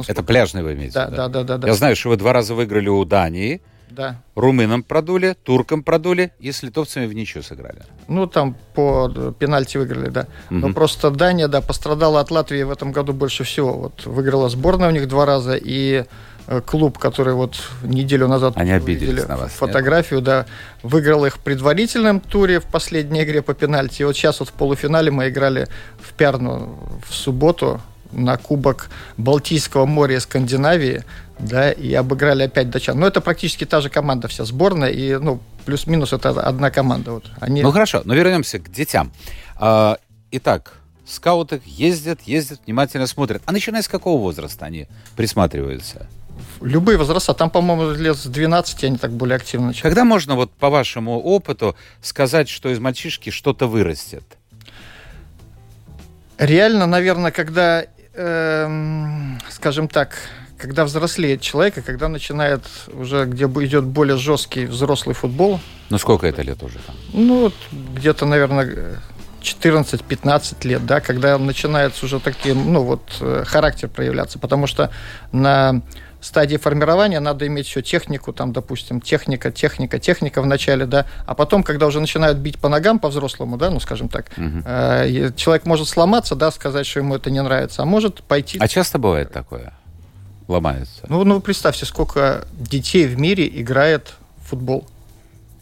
Это 0.08 0.24
пляжный 0.24 0.64
вы 0.64 0.74
имеете? 0.74 0.94
Да, 0.94 1.08
да, 1.08 1.28
да, 1.28 1.44
да, 1.44 1.58
да. 1.58 1.68
Я 1.68 1.74
знаю, 1.76 1.96
что 1.96 2.10
вы 2.10 2.18
два 2.18 2.34
раза 2.34 2.56
выиграли 2.56 2.90
у 2.90 3.06
Дании. 3.06 3.62
Да. 3.96 4.16
Румынам 4.36 4.82
продули, 4.82 5.36
туркам 5.44 5.84
продули 5.84 6.32
и 6.40 6.52
с 6.52 6.64
литовцами 6.64 7.06
в 7.06 7.14
ничью 7.14 7.44
сыграли. 7.44 7.84
Ну, 8.08 8.26
там 8.26 8.56
по 8.74 9.10
пенальти 9.38 9.78
выиграли, 9.78 10.10
да. 10.10 10.22
Угу. 10.50 10.60
Но 10.60 10.74
просто 10.74 11.12
Дания, 11.12 11.48
да, 11.48 11.62
пострадала 11.62 12.20
от 12.20 12.32
Латвии 12.32 12.64
в 12.64 12.72
этом 12.72 12.92
году 12.92 13.14
больше 13.14 13.44
всего. 13.44 13.74
Вот 13.74 14.06
выиграла 14.06 14.50
сборная 14.50 14.90
у 14.90 14.92
них 14.92 15.08
два 15.08 15.28
раза, 15.28 15.56
и 15.56 16.06
э, 16.48 16.62
клуб, 16.62 16.98
который 16.98 17.36
вот 17.36 17.56
неделю 17.84 18.28
назад 18.28 18.54
Они 18.58 18.72
обиделись 18.72 19.28
на 19.28 19.38
вас, 19.38 19.52
фотографию, 19.52 20.20
нет? 20.20 20.26
да, 20.26 20.46
выиграл 20.82 21.26
их 21.26 21.36
в 21.36 21.40
предварительном 21.40 22.20
туре 22.20 22.60
в 22.60 22.66
последней 22.66 23.24
игре 23.24 23.44
по 23.44 23.54
пенальти. 23.54 24.02
И 24.02 24.06
вот 24.06 24.16
сейчас 24.16 24.40
вот 24.40 24.50
в 24.50 24.54
полуфинале 24.54 25.12
мы 25.12 25.30
играли 25.30 25.68
в 26.02 26.14
Пярну 26.14 26.80
в 27.08 27.14
субботу 27.14 27.80
на 28.14 28.38
Кубок 28.38 28.90
Балтийского 29.18 29.86
моря 29.86 30.18
и 30.18 30.20
Скандинавии, 30.20 31.04
да, 31.40 31.72
и 31.72 31.94
обыграли 31.94 32.44
опять 32.44 32.70
датчан. 32.70 33.00
Но 33.00 33.08
это 33.08 33.22
практически 33.22 33.66
та 33.66 33.82
же 33.82 33.90
команда 33.90 34.28
вся 34.28 34.46
сборная, 34.46 34.90
и, 34.90 35.18
ну, 35.18 35.40
плюс-минус 35.66 36.14
это 36.14 36.30
одна 36.30 36.72
команда. 36.72 37.14
Вот. 37.14 37.26
Они... 37.40 37.62
Ну, 37.62 37.72
хорошо, 37.72 38.02
но 38.06 38.14
вернемся 38.14 38.60
к 38.60 38.72
детям. 38.72 39.12
А, 39.56 39.98
итак, 40.32 40.74
скауты 41.06 41.62
ездят, 41.66 42.22
ездят, 42.22 42.62
внимательно 42.66 43.08
смотрят. 43.08 43.42
А 43.46 43.52
начиная 43.52 43.82
с 43.82 43.88
какого 43.88 44.22
возраста 44.22 44.66
они 44.66 44.88
присматриваются? 45.16 46.08
Любые 46.62 46.98
возраста. 46.98 47.34
Там, 47.34 47.50
по-моему, 47.50 47.92
лет 47.92 48.18
с 48.18 48.26
12 48.26 48.84
они 48.86 48.98
так 48.98 49.12
более 49.12 49.36
активно 49.36 49.68
начинают. 49.68 49.84
Когда 49.84 50.04
можно, 50.04 50.36
вот 50.36 50.52
по 50.52 50.70
вашему 50.70 51.20
опыту, 51.20 51.76
сказать, 52.02 52.50
что 52.50 52.70
из 52.70 52.80
мальчишки 52.80 53.30
что-то 53.30 53.68
вырастет? 53.68 54.24
Реально, 56.40 56.88
наверное, 56.88 57.32
когда 57.32 57.86
Эм, 58.16 59.40
скажем 59.50 59.88
так, 59.88 60.16
когда 60.64 60.86
взрослеет 60.86 61.42
человек, 61.42 61.78
и 61.78 61.82
когда 61.82 62.08
начинает 62.08 62.62
уже, 62.94 63.26
где 63.26 63.44
идет 63.44 63.84
более 63.84 64.16
жесткий 64.16 64.66
взрослый 64.66 65.14
футбол. 65.14 65.60
Ну, 65.90 65.98
сколько 65.98 66.26
это 66.26 66.42
лет 66.42 66.64
уже 66.64 66.80
там? 66.88 66.96
Ну, 67.12 67.52
где-то, 67.98 68.26
наверное, 68.26 69.02
14-15 69.42 70.66
лет, 70.66 70.86
да, 70.86 71.02
когда 71.02 71.38
начинается 71.38 72.06
уже 72.06 72.22
таким, 72.22 72.72
ну, 72.72 72.84
вот, 72.84 73.02
э, 73.20 73.44
характер 73.46 73.90
проявляться. 73.90 74.40
Потому 74.40 74.66
что 74.66 74.90
на 75.34 75.82
стадии 76.22 76.56
формирования 76.56 77.20
надо 77.20 77.46
иметь 77.48 77.68
всю 77.68 77.82
технику, 77.82 78.32
там, 78.32 78.54
допустим, 78.54 79.02
техника, 79.02 79.52
техника, 79.52 80.00
техника 80.00 80.42
в 80.42 80.46
начале, 80.46 80.86
да, 80.86 81.08
а 81.26 81.36
потом, 81.36 81.64
когда 81.64 81.88
уже 81.88 82.00
начинают 82.00 82.38
бить 82.38 82.58
по 82.58 82.70
ногам 82.70 83.00
по-взрослому, 83.00 83.58
да, 83.58 83.70
ну, 83.70 83.82
скажем 83.82 84.08
так, 84.08 84.28
угу. 84.38 84.64
э, 84.66 85.32
человек 85.36 85.66
может 85.66 85.90
сломаться, 85.90 86.36
да, 86.36 86.52
сказать, 86.52 86.88
что 86.88 87.02
ему 87.02 87.16
это 87.16 87.30
не 87.32 87.44
нравится, 87.44 87.82
а 87.82 87.86
может 87.86 88.24
пойти... 88.24 88.60
А 88.62 88.70
часто 88.70 88.98
бывает 88.98 89.34
такое? 89.34 89.74
Ломается? 90.48 91.06
Ну, 91.10 91.24
ну 91.24 91.40
представьте, 91.42 91.86
сколько 91.86 92.48
детей 92.54 93.08
в 93.08 93.18
мире 93.20 93.48
играет 93.48 94.16
в 94.38 94.50
футбол. 94.50 94.88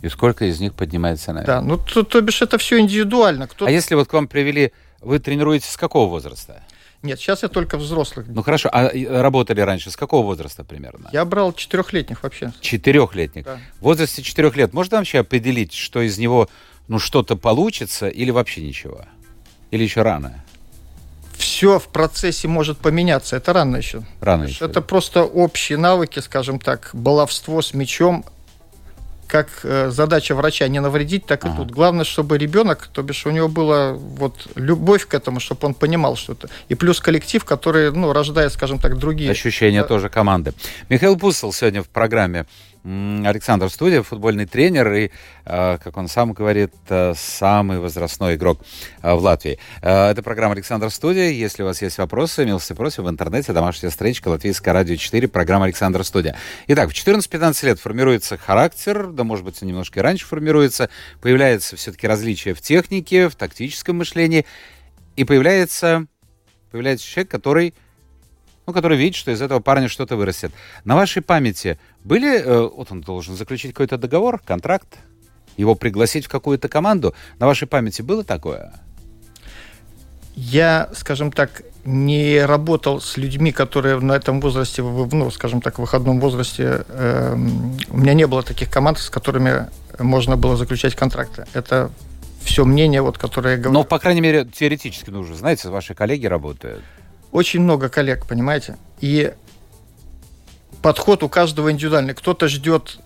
И 0.02 0.10
сколько 0.10 0.46
из 0.46 0.60
них 0.60 0.74
поднимается 0.74 1.32
наверх? 1.32 1.48
Да, 1.48 1.62
ну, 1.62 1.78
то, 1.78 2.04
то 2.04 2.22
бишь 2.22 2.42
это 2.42 2.58
все 2.58 2.80
индивидуально. 2.80 3.48
Кто... 3.48 3.66
А 3.66 3.72
если 3.72 3.96
вот 3.96 4.08
к 4.08 4.14
вам 4.14 4.28
привели, 4.28 4.72
вы 5.00 5.20
тренируетесь 5.20 5.70
с 5.70 5.78
какого 5.78 6.10
возраста? 6.10 6.64
Нет, 7.04 7.20
сейчас 7.20 7.42
я 7.42 7.50
только 7.50 7.78
взрослых. 7.78 8.28
Ну 8.28 8.44
хорошо, 8.44 8.70
а 8.72 8.92
работали 9.22 9.62
раньше 9.62 9.90
с 9.90 9.98
какого 9.98 10.26
возраста 10.26 10.64
примерно? 10.64 11.10
Я 11.12 11.26
брал 11.26 11.52
четырехлетних 11.54 12.22
вообще. 12.22 12.54
Четырехлетних. 12.62 13.46
Да. 13.46 13.60
В 13.80 13.84
возрасте 13.84 14.22
четырех 14.22 14.56
лет 14.56 14.74
можно 14.74 14.98
вообще 14.98 15.20
определить, 15.20 15.74
что 15.74 16.02
из 16.02 16.20
него 16.20 16.48
ну 16.88 17.00
что-то 17.00 17.36
получится 17.36 18.08
или 18.08 18.30
вообще 18.30 18.62
ничего? 18.62 19.06
Или 19.72 19.84
еще 19.84 20.04
рано? 20.04 20.44
Все 21.42 21.80
в 21.80 21.88
процессе 21.88 22.48
может 22.48 22.78
поменяться. 22.78 23.36
Это 23.36 23.52
рано 23.52 23.78
еще. 23.78 24.04
Рано 24.22 24.44
еще. 24.44 24.64
Это 24.64 24.82
просто 24.82 25.24
общие 25.24 25.78
навыки, 25.78 26.20
скажем 26.20 26.60
так, 26.60 26.92
баловство 26.94 27.62
с 27.62 27.74
мячом, 27.74 28.24
как 29.32 29.48
э, 29.64 29.90
задача 29.92 30.36
врача 30.36 30.68
не 30.68 30.82
навредить, 30.82 31.26
так 31.26 31.46
ага. 31.46 31.54
и 31.54 31.58
тут. 31.58 31.72
Главное, 31.72 32.04
чтобы 32.04 32.38
ребенок, 32.38 32.90
то 32.94 33.02
бишь 33.02 33.26
у 33.26 33.32
него 33.32 33.48
была 33.48 33.94
вот 33.94 34.48
любовь 34.56 35.08
к 35.08 35.14
этому, 35.14 35.40
чтобы 35.40 35.68
он 35.68 35.74
понимал 35.74 36.16
что-то. 36.16 36.50
И 36.70 36.76
плюс 36.76 37.00
коллектив, 37.00 37.44
который, 37.46 37.92
ну, 37.92 38.14
рождает, 38.14 38.52
скажем 38.54 38.78
так, 38.78 39.00
другие. 39.00 39.32
Ощущения 39.32 39.82
да. 39.82 39.88
тоже 39.88 40.10
команды. 40.10 40.54
Михаил 40.90 41.18
Пусел 41.18 41.54
сегодня 41.54 41.82
в 41.82 41.88
программе 41.88 42.46
Александр 42.84 43.70
Студия, 43.70 44.02
футбольный 44.02 44.48
тренер 44.48 44.92
и, 44.94 45.12
э, 45.46 45.78
как 45.78 45.98
он 45.98 46.08
сам 46.08 46.34
говорит, 46.34 46.74
э, 46.90 47.14
самый 47.16 47.80
возрастной 47.80 48.36
игрок 48.36 48.60
э, 49.04 49.14
в 49.14 49.20
Латвии. 49.20 49.60
Это 49.82 50.22
программа 50.24 50.54
Александр 50.54 50.90
Студия. 50.90 51.30
Если 51.30 51.62
у 51.62 51.66
вас 51.68 51.82
есть 51.82 52.00
вопросы, 52.00 52.44
милости 52.44 52.74
просим 52.74 53.04
в 53.04 53.10
интернете, 53.10 53.54
домашняя 53.54 53.92
страничка 53.92 54.30
Латвийское 54.30 54.74
радио 54.74 54.96
4, 54.96 55.28
программа 55.28 55.66
Александр 55.66 56.04
Студия. 56.04 56.36
Итак, 56.68 56.90
в 56.90 56.94
14-15 56.94 57.66
лет 57.66 57.80
формируется 57.80 58.38
характер, 58.38 59.08
да, 59.08 59.24
может 59.24 59.46
быть, 59.46 59.62
немножко 59.62 60.00
и 60.00 60.02
раньше 60.02 60.26
формируется, 60.26 60.90
появляется 61.22 61.76
все-таки 61.76 62.08
различия 62.08 62.56
в 62.56 62.62
технике, 62.62 63.30
в 63.30 63.36
тактическом 63.36 63.98
мышлении, 63.98 64.46
и 65.16 65.24
появляется, 65.24 66.08
появляется 66.72 67.06
человек, 67.06 67.30
который 67.30 67.76
ну, 68.68 68.74
который 68.74 68.98
видит, 68.98 69.16
что 69.16 69.32
из 69.32 69.42
этого 69.42 69.60
парня 69.60 69.88
что-то 69.88 70.16
вырастет. 70.16 70.52
На 70.84 70.96
вашей 70.96 71.22
памяти 71.22 71.80
были, 72.04 72.40
э, 72.40 72.62
вот 72.62 72.92
он 72.92 73.02
должен 73.02 73.36
заключить 73.36 73.74
какой-то 73.74 73.98
договор, 73.98 74.40
контракт, 74.40 74.98
его 75.58 75.76
пригласить 75.76 76.26
в 76.26 76.30
какую-то 76.30 76.70
команду. 76.70 77.14
На 77.40 77.48
вашей 77.48 77.68
памяти 77.68 78.02
было 78.02 78.24
такое? 78.24 78.74
Я, 80.36 80.90
скажем 80.94 81.32
так, 81.32 81.64
не 81.84 82.40
работал 82.46 83.02
с 83.02 83.18
людьми, 83.18 83.52
которые 83.52 84.00
на 84.00 84.14
этом 84.14 84.40
возрасте, 84.40 84.82
ну, 84.82 85.30
скажем 85.32 85.62
так, 85.62 85.76
в 85.76 85.82
выходном 85.82 86.20
возрасте. 86.20 86.86
Э, 86.88 87.36
у 87.90 87.98
меня 87.98 88.14
не 88.14 88.28
было 88.28 88.44
таких 88.44 88.70
команд, 88.70 89.00
с 89.00 89.10
которыми 89.10 89.68
можно 90.00 90.38
было 90.38 90.56
заключать 90.56 90.96
контракты. 90.96 91.46
Это 91.54 91.92
все 92.44 92.64
мнение, 92.66 93.02
вот, 93.02 93.18
которое 93.18 93.56
я 93.56 93.58
говорю. 93.58 93.74
Но, 93.74 93.84
по 93.84 94.00
крайней 94.00 94.22
мере, 94.22 94.46
теоретически, 94.46 95.10
ну, 95.10 95.20
уже 95.20 95.36
знаете, 95.36 95.70
ваши 95.70 95.94
коллеги 95.94 96.28
работают 96.28 96.84
очень 97.32 97.62
много 97.62 97.90
коллег, 97.90 98.26
понимаете? 98.26 98.78
И 99.00 99.34
подход 100.82 101.24
у 101.24 101.30
каждого 101.30 101.72
индивидуальный. 101.72 102.14
Кто-то 102.14 102.48
ждет, 102.48 103.00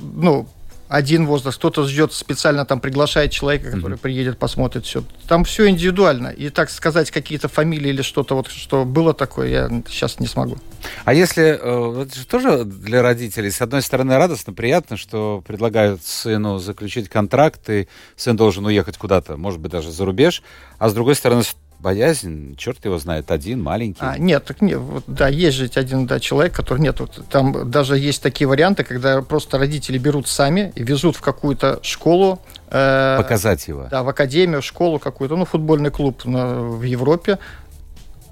ну, 0.00 0.48
один 0.90 1.24
возраст, 1.24 1.56
кто-то 1.56 1.86
ждет 1.86 2.12
специально 2.12 2.66
там 2.66 2.80
приглашает 2.80 3.30
человека, 3.30 3.70
который 3.70 3.94
mm-hmm. 3.94 4.00
приедет, 4.00 4.38
посмотрит 4.38 4.84
все. 4.84 5.04
Там 5.28 5.44
все 5.44 5.68
индивидуально. 5.68 6.28
И 6.28 6.48
так 6.50 6.68
сказать 6.68 7.12
какие-то 7.12 7.46
фамилии 7.46 7.90
или 7.90 8.02
что-то 8.02 8.34
вот, 8.34 8.48
что 8.48 8.84
было 8.84 9.14
такое, 9.14 9.48
я 9.48 9.68
сейчас 9.88 10.18
не 10.18 10.26
смогу. 10.26 10.58
А 11.04 11.14
если, 11.14 11.60
э, 11.62 12.02
это 12.02 12.18
же 12.18 12.26
тоже 12.26 12.64
для 12.64 13.02
родителей, 13.02 13.52
с 13.52 13.62
одной 13.62 13.82
стороны, 13.82 14.16
радостно, 14.16 14.52
приятно, 14.52 14.96
что 14.96 15.44
предлагают 15.46 16.04
сыну 16.04 16.58
заключить 16.58 17.08
контракт, 17.08 17.70
и 17.70 17.86
сын 18.16 18.36
должен 18.36 18.66
уехать 18.66 18.98
куда-то, 18.98 19.36
может 19.36 19.60
быть, 19.60 19.70
даже 19.70 19.92
за 19.92 20.04
рубеж, 20.04 20.42
а 20.78 20.88
с 20.88 20.92
другой 20.92 21.14
стороны, 21.14 21.44
боязнь, 21.80 22.56
черт 22.56 22.84
его 22.84 22.98
знает, 22.98 23.30
один 23.30 23.62
маленький. 23.62 24.00
А, 24.00 24.18
нет, 24.18 24.44
так 24.44 24.60
нет, 24.60 24.78
вот, 24.78 25.04
да, 25.06 25.28
есть 25.28 25.56
же 25.56 25.70
один 25.74 26.06
да, 26.06 26.20
человек, 26.20 26.52
который 26.52 26.80
нет, 26.80 27.00
вот, 27.00 27.22
там 27.30 27.70
даже 27.70 27.98
есть 27.98 28.22
такие 28.22 28.46
варианты, 28.46 28.84
когда 28.84 29.22
просто 29.22 29.58
родители 29.58 29.98
берут 29.98 30.28
сами 30.28 30.72
и 30.74 30.82
везут 30.82 31.16
в 31.16 31.20
какую-то 31.20 31.80
школу, 31.82 32.40
э, 32.70 33.16
Показать 33.18 33.66
его. 33.68 33.88
Да, 33.90 34.02
в 34.02 34.08
академию, 34.08 34.60
в 34.60 34.64
школу 34.64 34.98
какую-то, 34.98 35.36
ну, 35.36 35.44
футбольный 35.44 35.90
клуб 35.90 36.24
на- 36.24 36.60
в 36.60 36.82
Европе. 36.82 37.38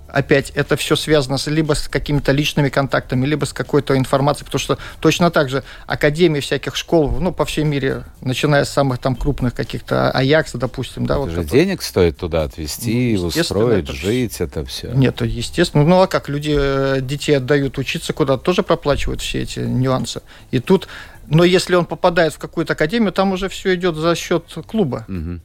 Опять 0.09 0.51
это 0.55 0.77
все 0.77 0.97
связано 0.97 1.37
с, 1.37 1.47
либо 1.49 1.75
с 1.75 1.87
какими-то 1.87 2.33
личными 2.33 2.71
контактами, 2.71 3.27
либо 3.27 3.45
с 3.45 3.53
какой-то 3.53 3.97
информацией, 3.97 4.47
потому 4.47 4.59
что 4.61 4.79
точно 5.01 5.31
так 5.31 5.51
же 5.51 5.65
академии 5.87 6.41
всяких 6.41 6.77
школ, 6.77 7.11
ну, 7.21 7.31
по 7.33 7.45
всей 7.45 7.65
мире, 7.65 8.05
начиная 8.23 8.65
с 8.65 8.71
самых 8.71 8.99
там 9.01 9.15
крупных 9.15 9.55
каких-то 9.55 10.11
Аякса, 10.11 10.57
допустим, 10.57 11.05
да, 11.05 11.15
Это 11.15 11.21
вот 11.21 11.31
же 11.31 11.41
это- 11.43 11.51
денег 11.51 11.83
стоит 11.83 12.17
туда 12.17 12.45
отвезти, 12.45 13.17
Ну, 13.19 13.27
устроить, 13.27 13.85
это 13.85 13.93
жить, 13.93 14.41
это 14.41 14.65
все. 14.65 14.89
Нет, 14.93 15.21
естественно. 15.21 15.85
Ну 15.85 16.01
а 16.01 16.07
как 16.07 16.29
люди 16.31 16.57
э, 16.59 17.01
детей 17.03 17.37
отдают 17.37 17.77
учиться 17.77 18.13
куда-то, 18.15 18.43
тоже 18.43 18.63
проплачивают 18.63 19.21
все 19.21 19.43
эти 19.43 19.61
нюансы. 19.61 20.23
И 20.51 20.59
тут, 20.59 20.89
но 21.27 21.45
если 21.45 21.75
он 21.75 21.85
попадает 21.85 22.33
в 22.33 22.39
какую-то 22.39 22.73
академию, 22.73 23.13
там 23.13 23.33
уже 23.33 23.51
все 23.51 23.75
идет 23.75 23.95
за 23.97 24.15
счет 24.15 24.45
клуба. 24.67 25.05
Мгм. 25.07 25.43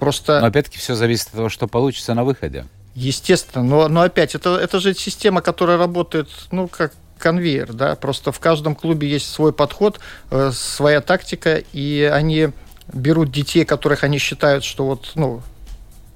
Просто 0.00 0.40
Но 0.40 0.46
опять-таки 0.46 0.78
все 0.78 0.94
зависит 0.94 1.26
от 1.28 1.32
того, 1.34 1.48
что 1.48 1.68
получится 1.68 2.14
на 2.14 2.24
выходе. 2.24 2.64
Естественно, 2.94 3.64
но, 3.64 3.88
но 3.88 4.02
опять, 4.02 4.34
это, 4.34 4.56
это 4.56 4.80
же 4.80 4.94
система, 4.94 5.42
которая 5.42 5.78
работает, 5.78 6.28
ну, 6.50 6.68
как 6.68 6.92
конвейер, 7.18 7.72
да, 7.72 7.94
просто 7.94 8.32
в 8.32 8.40
каждом 8.40 8.74
клубе 8.74 9.08
есть 9.08 9.30
свой 9.30 9.52
подход, 9.52 10.00
э, 10.30 10.50
своя 10.52 11.00
тактика, 11.00 11.62
и 11.72 12.10
они 12.12 12.48
берут 12.92 13.30
детей, 13.30 13.64
которых 13.64 14.02
они 14.02 14.18
считают, 14.18 14.64
что 14.64 14.86
вот, 14.86 15.12
ну, 15.14 15.42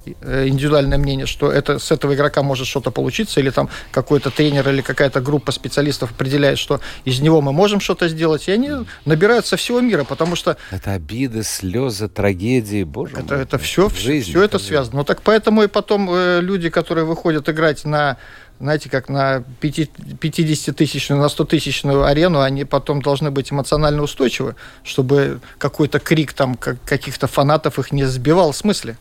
индивидуальное 0.07 0.99
мнение, 0.99 1.27
что 1.27 1.51
это 1.51 1.79
с 1.79 1.91
этого 1.91 2.15
игрока 2.15 2.43
может 2.43 2.67
что-то 2.67 2.91
получиться, 2.91 3.41
или 3.41 3.51
там 3.51 3.69
какой-то 3.91 4.31
тренер 4.31 4.69
или 4.69 4.81
какая-то 4.83 5.21
группа 5.21 5.53
специалистов 5.53 6.11
определяет, 6.13 6.59
что 6.59 6.81
из 7.05 7.21
него 7.21 7.41
мы 7.41 7.53
можем 7.53 7.81
что-то 7.81 8.09
сделать, 8.09 8.49
и 8.49 8.53
они 8.53 8.71
набирают 9.05 9.47
со 9.47 9.57
всего 9.57 9.81
мира, 9.81 10.05
потому 10.05 10.37
что 10.37 10.57
Это 10.71 10.93
обиды, 10.93 11.43
слезы, 11.43 12.09
трагедии, 12.09 12.85
боже 12.85 13.17
это, 13.17 13.35
мой. 13.35 13.43
это 13.43 13.59
все, 13.59 13.89
Жизнь, 13.91 14.31
все 14.31 14.43
это 14.43 14.59
связано. 14.59 14.99
Ну 14.99 15.05
так 15.05 15.23
поэтому 15.23 15.63
и 15.63 15.67
потом 15.67 16.09
э, 16.13 16.41
люди, 16.41 16.69
которые 16.71 17.05
выходят 17.05 17.49
играть 17.49 17.85
на, 17.85 18.17
знаете, 18.61 18.89
как 18.91 19.09
на 19.09 19.45
50-тысячную, 19.61 21.21
на 21.21 21.27
100-тысячную 21.27 22.05
арену, 22.05 22.41
они 22.41 22.65
потом 22.65 23.03
должны 23.03 23.31
быть 23.31 23.53
эмоционально 23.53 24.03
устойчивы, 24.03 24.57
чтобы 24.83 25.41
какой-то 25.59 25.99
крик 25.99 26.33
там 26.33 26.55
как- 26.57 26.83
каких-то 26.85 27.27
фанатов 27.27 27.79
их 27.79 27.93
не 27.93 28.05
сбивал 28.05 28.53
с 28.53 28.65
мысли. 28.65 28.97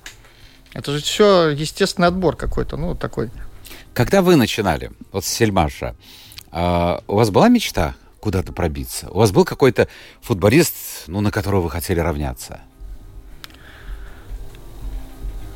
Это 0.74 0.92
же 0.92 1.02
все 1.02 1.50
естественный 1.50 2.08
отбор 2.08 2.36
какой-то, 2.36 2.78
ну 2.78 2.96
такой. 2.96 3.30
Когда 3.94 4.22
вы 4.22 4.36
начинали, 4.36 4.92
вот 5.12 5.24
с 5.24 5.28
Сельмаша, 5.28 5.96
а, 6.52 7.04
у 7.08 7.16
вас 7.16 7.30
была 7.30 7.48
мечта 7.48 7.96
куда-то 8.20 8.54
пробиться? 8.54 9.10
У 9.12 9.20
вас 9.20 9.32
был 9.32 9.46
какой-то 9.46 9.88
футболист, 10.22 10.74
ну, 11.08 11.22
на 11.22 11.30
которого 11.30 11.62
вы 11.62 11.70
хотели 11.70 12.00
равняться? 12.00 12.62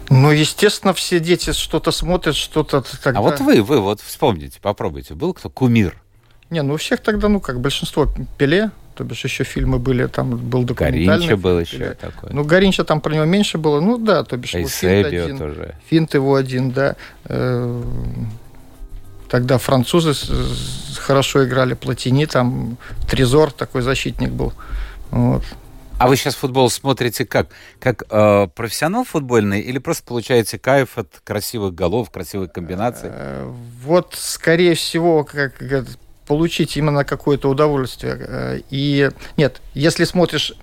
Ну, 0.09 0.31
естественно, 0.31 0.93
все 0.93 1.19
дети 1.19 1.51
что-то 1.51 1.91
смотрят, 1.91 2.35
что-то 2.35 2.83
тогда... 3.03 3.19
А 3.19 3.21
вот 3.21 3.39
вы, 3.39 3.61
вы 3.61 3.81
вот 3.81 4.01
вспомните, 4.01 4.59
попробуйте. 4.61 5.15
Был 5.15 5.33
кто 5.33 5.49
кумир? 5.49 6.01
Не, 6.49 6.61
ну 6.61 6.75
у 6.75 6.77
всех 6.77 7.01
тогда, 7.01 7.27
ну 7.27 7.41
как, 7.41 7.59
большинство 7.59 8.07
Пеле, 8.37 8.71
то 8.97 9.03
бишь 9.03 9.23
еще 9.23 9.43
фильмы 9.43 9.77
были, 9.79 10.07
там 10.07 10.35
был 10.35 10.63
документальный. 10.63 11.05
Гаринча 11.07 11.37
был 11.37 11.59
еще 11.59 11.77
Пеле. 11.77 11.93
такой. 11.93 12.29
Ну, 12.33 12.43
Гаринча 12.43 12.83
там 12.83 12.99
про 12.99 13.13
него 13.13 13.25
меньше 13.25 13.57
было, 13.57 13.79
ну 13.79 13.97
да, 13.97 14.23
то 14.23 14.35
бишь 14.37 14.53
вот 14.53 14.69
финт 14.69 14.83
Эйсебио 14.83 15.23
один, 15.25 15.37
тоже. 15.37 15.75
финт 15.89 16.13
его 16.13 16.35
один, 16.35 16.71
да. 16.71 16.95
Э, 17.25 17.83
Тогда 19.29 19.57
французы 19.57 20.13
хорошо 20.97 21.45
играли, 21.45 21.73
Платини, 21.73 22.25
там 22.25 22.77
Трезор 23.09 23.51
такой 23.51 23.81
защитник 23.81 24.31
был. 24.31 24.53
Вот. 25.11 25.43
А 25.99 26.07
вы 26.07 26.15
сейчас 26.15 26.35
футбол 26.35 26.69
смотрите 26.69 27.25
как? 27.25 27.47
Как 27.79 28.03
э, 28.09 28.47
профессионал 28.55 29.03
футбольный 29.03 29.59
или 29.61 29.79
просто 29.79 30.03
получаете 30.05 30.57
кайф 30.59 30.97
от 30.97 31.09
красивых 31.23 31.73
голов, 31.75 32.09
красивых 32.11 32.53
комбинаций? 32.53 33.09
Э, 33.11 33.51
Вот, 33.83 34.13
скорее 34.17 34.75
всего, 34.75 35.23
как 35.23 35.55
получить 36.27 36.77
именно 36.77 37.03
какое-то 37.03 37.49
удовольствие. 37.49 38.17
Э, 38.19 38.59
И 38.69 39.09
нет, 39.37 39.61
если 39.73 40.03
смотришь 40.03 40.53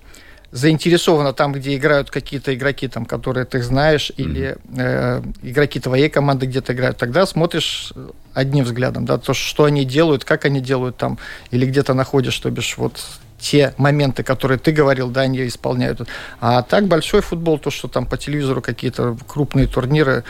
заинтересованно 0.52 1.32
там, 1.32 1.52
где 1.52 1.74
играют 1.74 2.10
какие-то 2.10 2.54
игроки, 2.54 2.86
там, 2.86 3.06
которые 3.06 3.44
ты 3.44 3.60
знаешь, 3.60 4.12
или 4.16 4.56
э, 4.76 5.20
игроки 5.42 5.80
твоей 5.80 6.08
команды 6.08 6.46
где-то 6.46 6.72
играют, 6.74 6.96
тогда 6.96 7.26
смотришь 7.26 7.92
одним 8.34 8.64
взглядом, 8.64 9.04
да, 9.04 9.18
то, 9.18 9.34
что 9.34 9.64
они 9.64 9.84
делают, 9.84 10.24
как 10.24 10.44
они 10.44 10.60
делают 10.60 10.96
там, 10.96 11.18
или 11.50 11.66
где-то 11.66 11.92
находишь, 11.94 12.38
то 12.38 12.50
бишь 12.50 12.78
вот 12.78 13.04
те 13.40 13.74
моменты, 13.78 14.22
которые 14.22 14.58
ты 14.58 14.70
говорил, 14.70 15.10
да, 15.10 15.22
они 15.22 15.44
исполняют. 15.46 16.00
А 16.40 16.62
так 16.62 16.86
большой 16.86 17.20
футбол, 17.20 17.58
то, 17.58 17.70
что 17.70 17.88
там 17.88 18.06
по 18.06 18.16
телевизору 18.16 18.62
какие-то 18.62 19.16
крупные 19.26 19.66
турниры, 19.66 20.22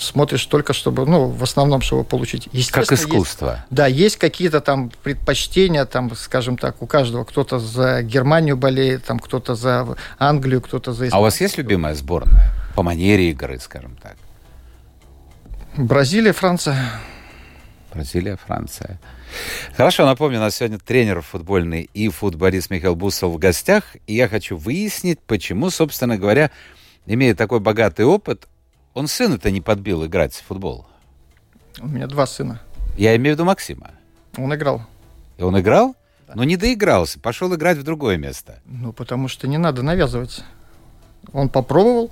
смотришь 0.00 0.44
только, 0.46 0.72
чтобы, 0.72 1.06
ну, 1.06 1.26
в 1.28 1.42
основном, 1.42 1.80
чтобы 1.80 2.04
получить. 2.04 2.44
Как 2.44 2.54
Естественно, 2.54 2.96
есть- 2.98 3.04
искусство. 3.04 3.64
да, 3.70 3.86
есть 3.86 4.16
какие-то 4.16 4.60
там 4.60 4.90
предпочтения, 5.02 5.84
там, 5.84 6.14
скажем 6.16 6.56
так, 6.56 6.82
у 6.82 6.86
каждого. 6.86 7.24
Кто-то 7.24 7.58
за 7.58 8.02
Германию 8.02 8.56
болеет, 8.56 9.04
там, 9.04 9.18
кто-то 9.18 9.54
за 9.54 9.96
Англию, 10.18 10.60
кто-то 10.60 10.92
за 10.92 11.08
А 11.12 11.18
у 11.18 11.22
вас 11.22 11.40
есть 11.40 11.58
любимая 11.58 11.94
сборная? 11.94 12.52
По 12.74 12.82
манере 12.82 13.30
игры, 13.30 13.58
скажем 13.58 13.96
так. 14.02 14.16
Бразилия, 15.76 16.32
Франция. 16.32 16.76
Бразилия, 17.92 18.36
Франция. 18.36 18.98
Хорошо, 19.76 20.06
напомню, 20.06 20.38
у 20.38 20.40
нас 20.40 20.56
сегодня 20.56 20.78
тренер 20.78 21.20
футбольный 21.22 21.88
и 21.94 22.08
футболист 22.08 22.70
Михаил 22.70 22.96
Бусов 22.96 23.32
в 23.32 23.38
гостях. 23.38 23.96
И 24.06 24.14
я 24.14 24.28
хочу 24.28 24.56
выяснить, 24.56 25.20
почему, 25.20 25.70
собственно 25.70 26.16
говоря, 26.16 26.50
имея 27.06 27.34
такой 27.34 27.60
богатый 27.60 28.04
опыт, 28.06 28.48
он 28.94 29.06
сына-то 29.08 29.50
не 29.50 29.60
подбил 29.60 30.04
играть 30.06 30.34
в 30.34 30.44
футбол. 30.44 30.86
У 31.80 31.86
меня 31.86 32.06
два 32.06 32.26
сына. 32.26 32.60
Я 32.96 33.14
имею 33.16 33.34
в 33.34 33.38
виду 33.38 33.44
Максима. 33.44 33.92
Он 34.36 34.54
играл. 34.54 34.82
И 35.36 35.42
он 35.42 35.58
играл, 35.58 35.94
но 36.34 36.44
не 36.44 36.56
доигрался, 36.56 37.20
пошел 37.20 37.54
играть 37.54 37.78
в 37.78 37.82
другое 37.84 38.16
место. 38.16 38.60
Ну, 38.66 38.92
потому 38.92 39.28
что 39.28 39.46
не 39.46 39.58
надо 39.58 39.82
навязывать. 39.82 40.42
Он 41.32 41.48
попробовал, 41.48 42.10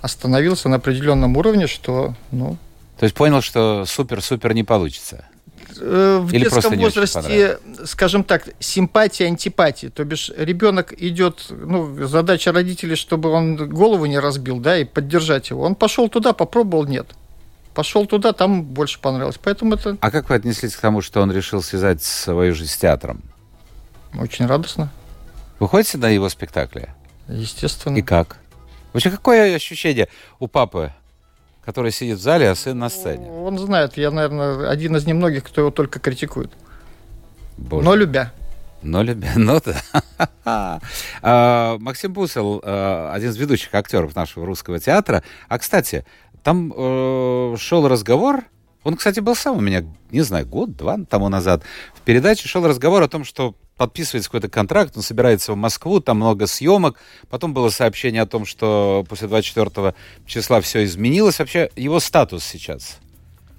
остановился 0.00 0.68
на 0.68 0.76
определенном 0.76 1.36
уровне, 1.36 1.66
что, 1.66 2.14
ну, 2.30 2.56
То 2.98 3.04
есть 3.04 3.14
понял, 3.14 3.40
что 3.40 3.84
супер-супер 3.84 4.54
не 4.54 4.64
получится. 4.64 5.26
Э, 5.78 6.18
в 6.22 6.32
Или 6.32 6.44
детском 6.44 6.78
возрасте, 6.78 7.58
скажем 7.84 8.24
так, 8.24 8.48
симпатия, 8.60 9.26
антипатия. 9.26 9.90
То 9.90 10.04
бишь 10.04 10.30
ребенок 10.36 10.92
идет, 11.00 11.46
ну, 11.50 12.06
задача 12.06 12.52
родителей, 12.52 12.96
чтобы 12.96 13.30
он 13.30 13.56
голову 13.68 14.06
не 14.06 14.18
разбил, 14.18 14.58
да, 14.60 14.78
и 14.78 14.84
поддержать 14.84 15.50
его. 15.50 15.62
Он 15.62 15.74
пошел 15.74 16.08
туда, 16.08 16.32
попробовал, 16.32 16.84
нет. 16.86 17.06
Пошел 17.74 18.06
туда, 18.06 18.32
там 18.32 18.62
больше 18.64 19.00
понравилось. 19.00 19.38
Поэтому 19.42 19.74
это 19.74 19.96
А 20.00 20.10
как 20.10 20.28
вы 20.28 20.34
отнеслись 20.34 20.74
к 20.74 20.80
тому, 20.80 21.02
что 21.02 21.20
он 21.20 21.30
решил 21.30 21.62
связать 21.62 22.02
свою 22.02 22.54
жизнь 22.54 22.70
с 22.72 22.76
театром? 22.76 23.22
очень 24.18 24.46
радостно, 24.46 24.90
Вы 25.60 25.68
ходите 25.68 25.98
на 25.98 26.08
его 26.08 26.28
спектакли? 26.28 26.88
естественно. 27.28 27.96
И 27.96 28.02
как? 28.02 28.38
Вообще, 28.92 29.10
какое 29.10 29.54
ощущение 29.54 30.08
у 30.40 30.48
папы, 30.48 30.92
который 31.64 31.92
сидит 31.92 32.18
в 32.18 32.22
зале, 32.22 32.50
а 32.50 32.54
сын 32.54 32.78
на 32.78 32.88
сцене? 32.88 33.30
Он 33.30 33.58
знает, 33.58 33.96
я, 33.96 34.10
наверное, 34.10 34.68
один 34.68 34.96
из 34.96 35.06
немногих, 35.06 35.44
кто 35.44 35.62
его 35.62 35.70
только 35.70 35.98
критикует. 35.98 36.50
Боже. 37.56 37.84
Но 37.84 37.94
любя. 37.94 38.32
Но 38.82 39.02
любя, 39.02 39.32
ну 39.36 39.60
да. 40.44 40.80
А, 41.22 41.78
Максим 41.78 42.12
Бусел, 42.12 42.60
а, 42.64 43.12
один 43.12 43.30
из 43.30 43.36
ведущих 43.36 43.74
актеров 43.74 44.16
нашего 44.16 44.46
русского 44.46 44.80
театра. 44.80 45.22
А, 45.48 45.58
кстати, 45.58 46.04
там 46.42 46.72
э, 46.74 47.56
шел 47.58 47.86
разговор, 47.86 48.44
он, 48.84 48.96
кстати, 48.96 49.20
был 49.20 49.34
сам 49.34 49.56
у 49.58 49.60
меня, 49.60 49.84
не 50.10 50.22
знаю, 50.22 50.46
год-два 50.46 50.98
тому 51.08 51.28
назад, 51.28 51.62
в 51.94 52.00
передаче 52.00 52.48
шел 52.48 52.66
разговор 52.66 53.02
о 53.02 53.08
том, 53.08 53.24
что 53.24 53.54
подписывается 53.76 54.28
какой-то 54.28 54.48
контракт, 54.48 54.94
он 54.96 55.02
собирается 55.02 55.52
в 55.52 55.56
Москву, 55.56 56.00
там 56.00 56.18
много 56.18 56.46
съемок. 56.46 56.96
Потом 57.30 57.54
было 57.54 57.70
сообщение 57.70 58.20
о 58.20 58.26
том, 58.26 58.44
что 58.44 59.06
после 59.08 59.26
24 59.26 59.94
числа 60.26 60.60
все 60.60 60.84
изменилось. 60.84 61.38
Вообще, 61.38 61.70
его 61.76 61.98
статус 61.98 62.44
сейчас. 62.44 62.98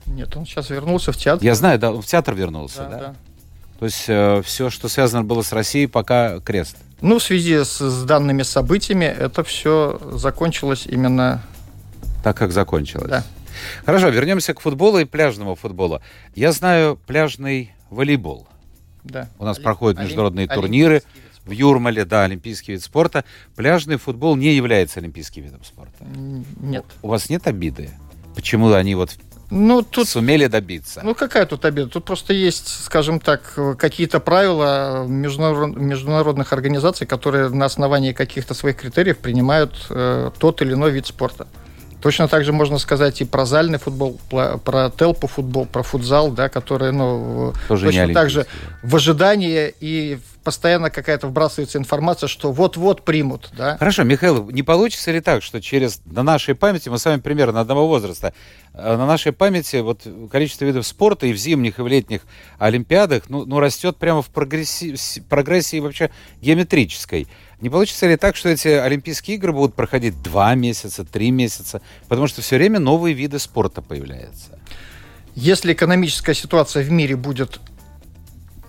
Нет, 0.05 0.36
он 0.38 0.45
сейчас 0.45 0.69
вернулся 0.69 1.12
в 1.12 1.17
театр. 1.17 1.43
Я 1.43 1.55
знаю, 1.55 1.79
да, 1.79 1.91
он 1.91 2.03
в 2.03 2.05
театр 2.05 2.36
вернулся, 2.36 2.84
Да, 2.84 2.89
да? 2.89 2.97
да. 2.99 3.15
То 3.79 3.86
есть 3.86 4.47
все, 4.47 4.69
что 4.69 4.88
связано 4.89 5.23
было 5.23 5.41
с 5.41 5.51
Россией, 5.51 5.88
пока 5.88 6.39
крест. 6.39 6.77
Ну, 7.01 7.17
в 7.17 7.23
связи 7.23 7.63
с, 7.63 7.79
с 7.79 8.03
данными 8.03 8.43
событиями 8.43 9.05
это 9.05 9.43
все 9.43 9.99
закончилось 10.12 10.86
именно... 10.86 11.41
так 12.23 12.38
как 12.38 12.51
закончилось. 12.51 13.10
Да. 13.10 13.23
Хорошо, 13.86 14.10
вернемся 14.10 14.54
к 14.54 14.60
футболу 14.60 15.00
и 15.00 15.06
пляжному 15.06 15.56
футболу. 15.56 16.02
Я 16.36 16.52
знаю 16.52 17.00
пляжный 17.08 17.74
волейбол. 17.89 18.47
Да. 19.04 19.30
У 19.39 19.45
нас 19.45 19.58
Олимп- 19.58 19.63
проходят 19.63 20.00
олимп- 20.00 20.04
международные 20.04 20.47
турниры 20.47 20.93
вид 20.95 21.04
спорта. 21.04 21.19
в 21.45 21.52
Юрмале, 21.52 22.06
да, 22.06 22.24
олимпийский 22.24 22.74
вид 22.74 22.84
спорта. 22.84 23.26
Пляжный 23.56 23.97
футбол 23.97 24.36
не 24.36 24.54
является 24.54 25.00
олимпийским 25.00 25.43
видом 25.43 25.63
спорта. 25.63 26.06
Нет. 26.60 26.86
У 27.02 27.08
вас 27.08 27.30
нет 27.30 27.47
обиды? 27.47 27.89
Почему 28.36 28.71
они 28.71 28.95
вот 28.95 29.12
ну, 29.50 29.82
тут, 29.82 30.08
сумели 30.08 30.47
добиться? 30.47 31.02
Ну, 31.04 31.13
какая 31.13 31.45
тут 31.45 31.65
обида? 31.65 31.89
Тут 31.89 32.06
просто 32.06 32.32
есть, 32.32 32.69
скажем 32.86 33.19
так, 33.19 33.60
какие-то 33.78 34.21
правила 34.21 35.06
международ, 35.06 35.76
международных 35.76 36.54
организаций, 36.54 37.06
которые 37.06 37.50
на 37.50 37.65
основании 37.65 38.13
каких-то 38.13 38.54
своих 38.54 38.78
критериев 38.78 39.17
принимают 39.17 39.88
э, 39.89 40.32
тот 40.39 40.62
или 40.62 40.71
иной 40.71 40.91
вид 40.91 41.06
спорта. 41.08 41.47
Точно 42.01 42.27
так 42.27 42.43
же 42.43 42.51
можно 42.51 42.77
сказать 42.77 43.21
и 43.21 43.25
про 43.25 43.45
зальный 43.45 43.77
футбол, 43.77 44.19
про 44.29 44.91
телпу 44.97 45.27
футбол, 45.27 45.65
про 45.65 45.83
футзал, 45.83 46.31
да, 46.31 46.49
которые, 46.49 46.91
ну, 46.91 47.53
Тоже 47.67 47.87
точно 47.87 48.13
так 48.13 48.29
же 48.29 48.45
в 48.83 48.95
ожидании 48.95 49.73
и 49.79 50.19
постоянно 50.43 50.89
какая-то 50.89 51.27
вбрасывается 51.27 51.77
информация, 51.77 52.27
что 52.27 52.51
вот-вот 52.51 53.03
примут, 53.03 53.51
да. 53.55 53.77
Хорошо, 53.77 54.03
Михаил, 54.03 54.49
не 54.49 54.63
получится 54.63 55.11
ли 55.11 55.21
так, 55.21 55.43
что 55.43 55.61
через 55.61 56.01
на 56.05 56.23
нашей 56.23 56.55
памяти, 56.55 56.89
мы 56.89 56.97
с 56.97 57.05
вами 57.05 57.19
примерно 57.19 57.59
одного 57.61 57.87
возраста, 57.87 58.33
э, 58.73 58.97
на 58.97 59.05
нашей 59.05 59.31
памяти 59.31 59.77
вот 59.77 60.01
количество 60.31 60.65
видов 60.65 60.87
спорта 60.87 61.27
и 61.27 61.33
в 61.33 61.37
зимних, 61.37 61.79
и 61.79 61.81
в 61.81 61.87
летних 61.87 62.21
Олимпиадах, 62.57 63.23
ну, 63.29 63.45
ну 63.45 63.59
растет 63.59 63.97
прямо 63.97 64.21
в 64.21 64.27
прогресси... 64.27 64.95
прогрессии 65.29 65.79
вообще 65.79 66.09
геометрической. 66.41 67.27
Не 67.62 67.69
получится 67.69 68.08
ли 68.08 68.17
так, 68.17 68.36
что 68.36 68.50
эти 68.50 68.67
Олимпийские 68.67 69.38
игры 69.38 69.54
будут 69.54 69.76
проходить 69.76 70.21
два 70.24 70.56
месяца, 70.56 71.06
три 71.06 71.30
месяца, 71.30 71.82
потому 72.08 72.28
что 72.28 72.41
все 72.41 72.58
время 72.58 72.80
новые 72.80 73.13
виды 73.13 73.38
спорта 73.38 73.84
появляются? 73.84 74.60
Если 75.36 75.74
экономическая 75.74 76.34
ситуация 76.34 76.84
в 76.84 76.91
мире 76.91 77.15
будет 77.15 77.60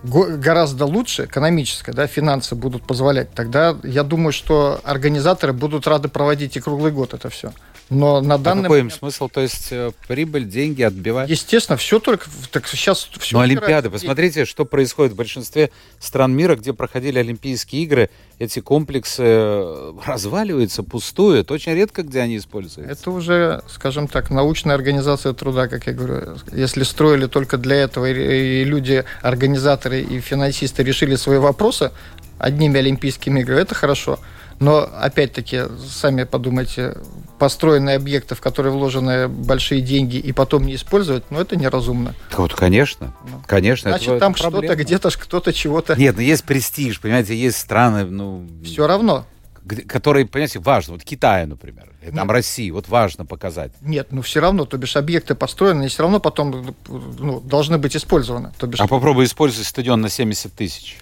гораздо 0.03 0.85
лучше, 0.85 1.25
экономическая, 1.25 1.93
да, 1.93 2.07
финансы 2.07 2.55
будут 2.55 2.83
позволять, 2.83 3.33
тогда 3.33 3.75
я 3.83 4.03
думаю, 4.03 4.31
что 4.31 4.79
организаторы 4.83 5.53
будут 5.53 5.87
рады 5.87 6.07
проводить 6.07 6.55
и 6.55 6.59
круглый 6.59 6.91
год 6.91 7.13
это 7.13 7.29
все. 7.29 7.51
Но 7.89 8.21
на 8.21 8.37
данный 8.37 8.61
а 8.61 8.63
какой 8.63 8.79
им 8.79 8.91
смысл? 8.91 9.29
То 9.29 9.41
есть 9.41 9.67
э, 9.71 9.91
прибыль, 10.07 10.45
деньги 10.45 10.81
отбивать? 10.81 11.29
Естественно, 11.29 11.77
все 11.77 11.99
только... 11.99 12.27
Так 12.51 12.67
сейчас 12.67 13.09
все 13.19 13.37
Но 13.37 13.43
Олимпиады, 13.43 13.89
посмотрите, 13.89 14.45
что 14.45 14.65
происходит 14.65 15.13
в 15.13 15.15
большинстве 15.15 15.69
стран 15.99 16.33
мира, 16.33 16.55
где 16.55 16.73
проходили 16.73 17.19
Олимпийские 17.19 17.83
игры. 17.83 18.09
Эти 18.39 18.59
комплексы 18.59 19.23
э, 19.25 19.93
разваливаются, 20.05 20.83
пустуют. 20.83 21.51
Очень 21.51 21.73
редко, 21.73 22.03
где 22.03 22.21
они 22.21 22.37
используются. 22.37 22.91
Это 22.91 23.11
уже, 23.11 23.63
скажем 23.67 24.07
так, 24.07 24.29
научная 24.29 24.75
организация 24.75 25.33
труда, 25.33 25.67
как 25.67 25.87
я 25.87 25.93
говорю. 25.93 26.37
Если 26.51 26.83
строили 26.83 27.27
только 27.27 27.57
для 27.57 27.75
этого, 27.75 28.09
и 28.09 28.63
люди, 28.63 29.03
организаторы 29.21 30.01
и 30.01 30.19
финансисты 30.19 30.83
решили 30.83 31.15
свои 31.15 31.37
вопросы 31.37 31.91
одними 32.39 32.79
Олимпийскими 32.79 33.41
играми, 33.41 33.61
это 33.61 33.75
хорошо. 33.75 34.19
Но, 34.63 34.89
опять-таки, 34.97 35.63
сами 35.85 36.23
подумайте, 36.23 36.97
построенные 37.37 37.97
объекты, 37.97 38.33
в 38.33 38.39
которые 38.39 38.71
вложены 38.71 39.27
большие 39.27 39.81
деньги, 39.81 40.15
и 40.15 40.31
потом 40.31 40.65
не 40.65 40.75
использовать, 40.75 41.23
ну, 41.29 41.41
это 41.41 41.57
неразумно. 41.57 42.15
Вот, 42.31 42.53
конечно, 42.53 43.13
ну, 43.29 43.41
конечно. 43.45 43.91
Значит, 43.91 44.07
это, 44.07 44.19
там 44.19 44.35
что-то, 44.35 44.75
где-то 44.75 45.09
кто-то 45.11 45.51
чего-то... 45.51 45.95
Нет, 45.95 46.15
ну, 46.15 46.21
есть 46.21 46.45
престиж, 46.45 47.01
понимаете, 47.01 47.35
есть 47.35 47.57
страны, 47.57 48.05
ну... 48.05 48.47
Все 48.63 48.87
равно. 48.87 49.25
Которые, 49.87 50.25
понимаете, 50.25 50.59
важно. 50.59 50.93
Вот 50.93 51.03
Китая, 51.03 51.45
например, 51.45 51.89
там 52.05 52.27
Нет. 52.27 52.31
России, 52.31 52.69
вот 52.71 52.87
важно 52.87 53.25
показать. 53.25 53.71
Нет, 53.81 54.07
ну 54.11 54.21
все 54.21 54.39
равно, 54.39 54.65
то 54.65 54.77
бишь 54.77 54.95
объекты 54.95 55.35
построены, 55.35 55.85
и 55.85 55.87
все 55.87 56.03
равно 56.03 56.19
потом 56.19 56.75
ну, 56.87 57.39
должны 57.41 57.77
быть 57.77 57.95
использованы. 57.95 58.51
То 58.57 58.67
бишь... 58.67 58.79
А 58.79 58.87
попробуй 58.87 59.25
использовать 59.25 59.67
стадион 59.67 60.01
на 60.01 60.09
70 60.09 60.53
тысяч. 60.53 60.97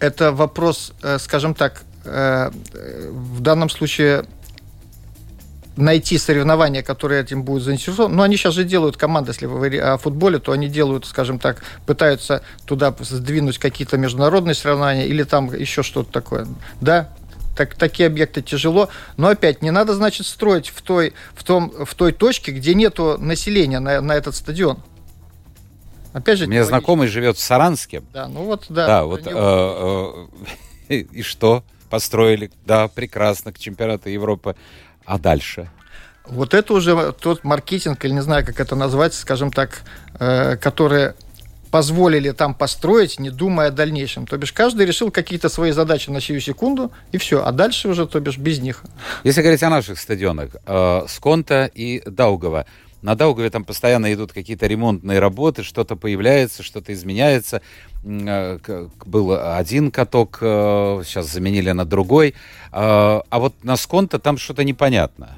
Это 0.00 0.32
вопрос, 0.32 0.92
э, 1.02 1.18
скажем 1.18 1.54
так, 1.54 1.82
в 2.04 3.40
данном 3.40 3.68
случае 3.70 4.24
найти 5.78 6.18
соревнования, 6.18 6.82
которые 6.82 7.22
этим 7.22 7.44
будут 7.44 7.62
заинтересованы. 7.62 8.14
Но 8.14 8.22
они 8.22 8.36
сейчас 8.36 8.54
же 8.54 8.64
делают 8.64 8.96
команды, 8.96 9.30
если 9.30 9.46
вы 9.46 9.78
о 9.78 9.96
футболе, 9.96 10.38
то 10.38 10.52
они 10.52 10.68
делают, 10.68 11.06
скажем 11.06 11.38
так, 11.38 11.62
пытаются 11.86 12.42
туда 12.66 12.94
сдвинуть 12.98 13.58
какие-то 13.58 13.96
международные 13.96 14.54
соревнования 14.54 15.06
или 15.06 15.22
там 15.22 15.54
еще 15.54 15.82
что-то 15.82 16.10
такое. 16.10 16.46
Да, 16.80 17.10
так, 17.56 17.74
такие 17.74 18.08
объекты 18.08 18.42
тяжело. 18.42 18.88
Но 19.16 19.28
опять, 19.28 19.62
не 19.62 19.70
надо, 19.70 19.94
значит, 19.94 20.26
строить 20.26 20.68
в 20.68 20.82
той, 20.82 21.14
в 21.34 21.44
том, 21.44 21.72
в 21.84 21.94
той 21.94 22.12
точке, 22.12 22.52
где 22.52 22.74
нету 22.74 23.16
населения 23.18 23.78
на, 23.78 24.00
на 24.00 24.12
этот 24.12 24.34
стадион. 24.34 24.78
Опять 26.12 26.38
же, 26.38 26.46
У 26.46 26.48
меня 26.48 26.64
знакомый 26.64 27.06
живет 27.06 27.36
в 27.36 27.40
Саранске. 27.40 28.02
Да, 28.12 28.26
ну 28.28 28.44
вот, 28.44 28.66
да. 28.68 28.86
Да, 28.86 29.04
вот. 29.04 29.26
Э, 29.26 30.26
э, 30.88 30.94
и 31.12 31.22
что? 31.22 31.62
Построили, 31.88 32.50
да, 32.66 32.88
прекрасно, 32.88 33.52
к 33.52 33.58
чемпионату 33.58 34.08
Европы. 34.08 34.56
А 35.04 35.18
дальше? 35.18 35.70
Вот 36.26 36.54
это 36.54 36.74
уже 36.74 37.12
тот 37.12 37.44
маркетинг, 37.44 38.04
или 38.04 38.12
не 38.12 38.22
знаю, 38.22 38.44
как 38.44 38.60
это 38.60 38.76
назвать, 38.76 39.14
скажем 39.14 39.50
так, 39.50 39.82
э, 40.20 40.56
который 40.56 41.14
позволили 41.70 42.30
там 42.30 42.54
построить, 42.54 43.18
не 43.18 43.30
думая 43.30 43.68
о 43.68 43.70
дальнейшем. 43.70 44.26
То 44.26 44.36
бишь 44.36 44.52
каждый 44.52 44.86
решил 44.86 45.10
какие-то 45.10 45.48
свои 45.48 45.72
задачи 45.72 46.10
на 46.10 46.20
сию 46.20 46.40
секунду, 46.40 46.92
и 47.12 47.18
все. 47.18 47.44
А 47.44 47.52
дальше 47.52 47.88
уже, 47.88 48.06
то 48.06 48.20
бишь, 48.20 48.38
без 48.38 48.58
них. 48.58 48.84
Если 49.24 49.42
говорить 49.42 49.62
о 49.62 49.70
наших 49.70 49.98
стадионах, 49.98 50.50
э, 50.66 51.02
Сконта 51.08 51.70
и 51.74 52.02
Даугова, 52.06 52.66
на 53.00 53.14
Даугаве 53.14 53.50
там 53.50 53.64
постоянно 53.64 54.12
идут 54.12 54.32
какие-то 54.32 54.66
ремонтные 54.66 55.20
работы, 55.20 55.62
что-то 55.62 55.94
появляется, 55.94 56.62
что-то 56.62 56.92
изменяется. 56.92 57.62
Э, 58.04 58.58
был 59.04 59.32
один 59.32 59.90
каток, 59.90 60.38
э, 60.40 61.02
сейчас 61.04 61.26
заменили 61.30 61.70
на 61.72 61.84
другой. 61.84 62.34
Э, 62.72 63.20
а 63.28 63.38
вот 63.38 63.54
на 63.64 63.76
Сконто 63.76 64.18
там 64.18 64.38
что-то 64.38 64.64
непонятно. 64.64 65.30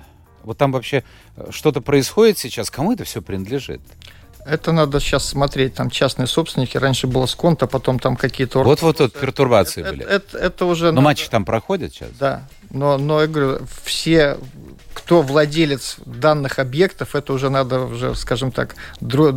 Вот 0.43 0.59
там 0.59 0.73
вообще 0.73 1.05
что-то 1.51 1.81
происходит 1.81 2.39
сейчас. 2.39 2.71
Кому 2.71 2.93
это 2.93 3.05
все 3.05 3.23
принадлежит? 3.23 3.81
Это 4.47 4.73
надо 4.73 5.01
сейчас 5.01 5.29
смотреть, 5.29 5.75
там 5.75 5.91
частные 5.91 6.27
собственники, 6.27 6.79
раньше 6.79 7.07
было 7.07 7.27
Сконто, 7.27 7.67
потом 7.67 7.99
там 7.99 8.17
какие-то... 8.17 8.63
Вот-вот 8.63 8.97
тут 8.97 9.13
пертурбации 9.13 9.83
это, 9.83 9.91
были. 9.91 10.05
Это, 10.05 10.15
это, 10.15 10.39
это 10.39 10.65
уже... 10.65 10.87
Но 10.87 10.93
надо... 10.93 11.03
матчи 11.03 11.29
там 11.29 11.45
проходят 11.45 11.93
сейчас? 11.93 12.09
Да, 12.19 12.49
но, 12.71 12.99
но 12.99 13.21
я 13.21 13.27
говорю, 13.27 13.61
все 13.85 14.39
кто 15.11 15.23
владелец 15.23 15.97
данных 16.05 16.59
объектов, 16.59 17.15
это 17.15 17.33
уже 17.33 17.49
надо 17.51 17.81
уже, 17.81 18.15
скажем 18.15 18.53
так, 18.53 18.77
дро... 19.01 19.33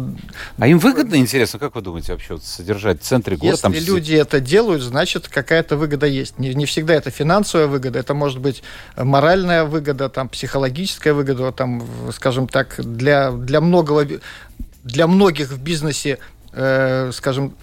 А 0.57 0.67
им 0.67 0.79
выгодно, 0.79 1.15
интересно, 1.15 1.59
как 1.59 1.75
вы 1.75 1.81
думаете 1.81 2.11
вообще 2.11 2.33
вот, 2.33 2.43
содержать 2.43 3.01
в 3.01 3.05
центре 3.05 3.37
города? 3.37 3.53
Если 3.53 3.61
там... 3.61 3.95
люди 3.95 4.13
это 4.13 4.39
делают, 4.39 4.81
значит 4.81 5.27
какая-то 5.27 5.77
выгода 5.77 6.05
есть. 6.05 6.39
Не, 6.39 6.53
не 6.53 6.65
всегда 6.65 6.93
это 6.93 7.11
финансовая 7.11 7.67
выгода, 7.67 7.99
это 7.99 8.13
может 8.13 8.39
быть 8.39 8.63
моральная 8.95 9.63
выгода, 9.63 10.09
там 10.09 10.29
психологическая 10.29 11.13
выгода, 11.13 11.51
там, 11.51 11.83
скажем 12.11 12.47
так, 12.47 12.75
для 12.77 13.31
для 13.31 13.61
многого 13.61 14.07
для 14.83 15.07
многих 15.07 15.49
в 15.49 15.61
бизнесе, 15.61 16.19
э, 16.51 17.11
скажем, 17.13 17.55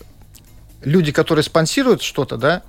люди, 0.83 1.13
которые 1.13 1.43
спонсируют 1.43 2.03
что-то, 2.03 2.37
да, 2.37 2.63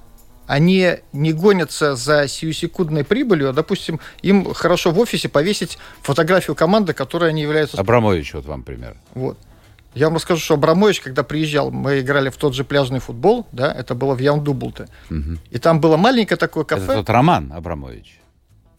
они 0.52 0.98
не 1.14 1.32
гонятся 1.32 1.96
за 1.96 2.28
сиюсекундной 2.28 3.06
прибылью, 3.06 3.52
а, 3.52 3.54
допустим, 3.54 4.02
им 4.22 4.54
хорошо 4.54 4.92
в 4.92 5.00
офисе 5.00 5.30
повесить 5.30 5.78
фотографию 6.02 6.58
команды, 6.58 6.92
которой 6.92 7.30
они 7.30 7.42
являются... 7.42 7.78
Абрамович, 7.80 8.34
вот 8.34 8.46
вам 8.48 8.64
пример. 8.64 8.98
Вот. 9.14 9.38
Я 9.94 10.08
вам 10.08 10.16
расскажу, 10.16 10.42
что 10.42 10.56
Абрамович, 10.56 11.00
когда 11.00 11.24
приезжал, 11.24 11.72
мы 11.72 12.02
играли 12.02 12.30
в 12.30 12.36
тот 12.36 12.54
же 12.54 12.66
пляжный 12.66 13.00
футбол, 13.00 13.48
да, 13.54 13.72
это 13.72 13.96
было 13.96 14.14
в 14.14 14.20
Яндубулте. 14.20 14.90
Угу. 15.10 15.38
И 15.52 15.58
там 15.58 15.80
было 15.80 15.96
маленькое 15.96 16.38
такое 16.38 16.66
кафе. 16.66 16.84
Это 16.84 16.96
тот 16.96 17.10
Роман 17.10 17.54
Абрамович. 17.54 18.20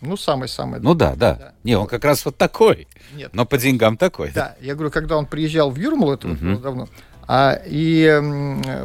Ну, 0.03 0.19
самый-самый. 0.19 0.81
Ну 0.81 0.95
да, 0.95 1.15
да, 1.15 1.35
да. 1.35 1.53
Не, 1.65 1.77
он 1.77 1.87
как 1.87 2.05
раз 2.05 2.23
вот 2.27 2.37
такой. 2.37 2.87
Нет. 3.15 3.31
Но 3.33 3.47
по 3.47 3.57
деньгам 3.57 3.97
такой. 3.97 4.31
Да, 4.33 4.57
я 4.61 4.75
говорю, 4.75 4.91
когда 4.91 5.17
он 5.17 5.25
приезжал 5.25 5.71
в 5.71 5.79
Юрмал, 5.79 6.13
это 6.13 6.29
угу. 6.29 6.37
было 6.37 6.59
давно, 6.59 6.89
а, 7.29 7.61
и 7.65 8.21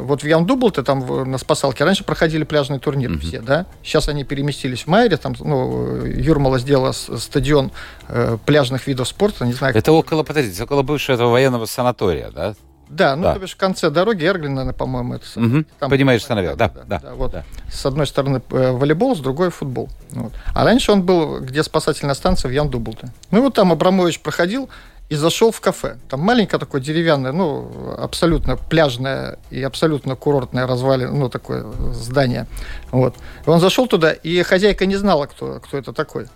вот 0.00 0.22
в 0.22 0.26
Яндублте, 0.26 0.82
там 0.82 1.30
на 1.30 1.38
Спасалке, 1.38 1.84
раньше 1.84 2.04
проходили 2.04 2.44
пляжные 2.44 2.80
турниры 2.80 3.14
mm-hmm. 3.14 3.20
все, 3.20 3.40
да? 3.40 3.66
Сейчас 3.82 4.08
они 4.08 4.24
переместились 4.24 4.82
в 4.82 4.86
Майере, 4.86 5.16
там, 5.16 5.34
ну, 5.40 6.04
Юрмала 6.04 6.58
сделала 6.58 6.92
стадион 6.92 7.72
э, 8.08 8.38
пляжных 8.44 8.86
видов 8.86 9.08
спорта, 9.08 9.44
не 9.44 9.52
знаю. 9.52 9.76
Это 9.76 9.92
около, 9.92 10.22
подождите, 10.22 10.62
около 10.62 10.82
бывшего 10.82 11.14
этого 11.14 11.30
военного 11.30 11.66
санатория, 11.66 12.30
да? 12.30 12.54
Да, 12.88 13.16
ну, 13.16 13.24
да. 13.24 13.34
то 13.34 13.40
бишь 13.40 13.52
в 13.52 13.56
конце 13.56 13.90
дороги 13.90 14.24
Эрглина, 14.24 14.72
по-моему, 14.72 15.14
это... 15.14 15.26
Угу. 15.36 15.64
Там, 15.78 15.90
Понимаешь, 15.90 16.22
становил, 16.22 16.56
да, 16.56 16.68
да, 16.68 16.84
да, 16.84 17.00
да, 17.00 17.14
Вот 17.14 17.32
да. 17.32 17.44
С 17.70 17.84
одной 17.84 18.06
стороны 18.06 18.40
э, 18.50 18.72
волейбол, 18.72 19.14
с 19.14 19.20
другой 19.20 19.50
футбол. 19.50 19.90
Вот. 20.10 20.32
А 20.54 20.64
раньше 20.64 20.92
он 20.92 21.02
был, 21.02 21.40
где 21.40 21.62
спасательная 21.62 22.14
станция 22.14 22.48
в 22.48 22.52
Яндублте. 22.52 23.08
Ну, 23.30 23.42
вот 23.42 23.54
там 23.54 23.72
Абрамович 23.72 24.20
проходил, 24.20 24.70
и 25.08 25.14
зашел 25.14 25.50
в 25.50 25.60
кафе. 25.60 25.96
Там 26.08 26.20
маленькое 26.20 26.60
такое 26.60 26.80
деревянное, 26.80 27.32
ну, 27.32 27.94
абсолютно 27.96 28.56
пляжное 28.56 29.38
и 29.50 29.62
абсолютно 29.62 30.16
курортное 30.16 30.66
развалин, 30.66 31.18
ну, 31.18 31.28
такое 31.30 31.64
здание. 31.92 32.46
Вот. 32.90 33.16
И 33.46 33.48
он 33.48 33.60
зашел 33.60 33.86
туда, 33.86 34.12
и 34.12 34.42
хозяйка 34.42 34.84
не 34.86 34.96
знала, 34.96 35.26
кто, 35.26 35.60
кто 35.60 35.78
это 35.78 35.92
такой. 35.92 36.26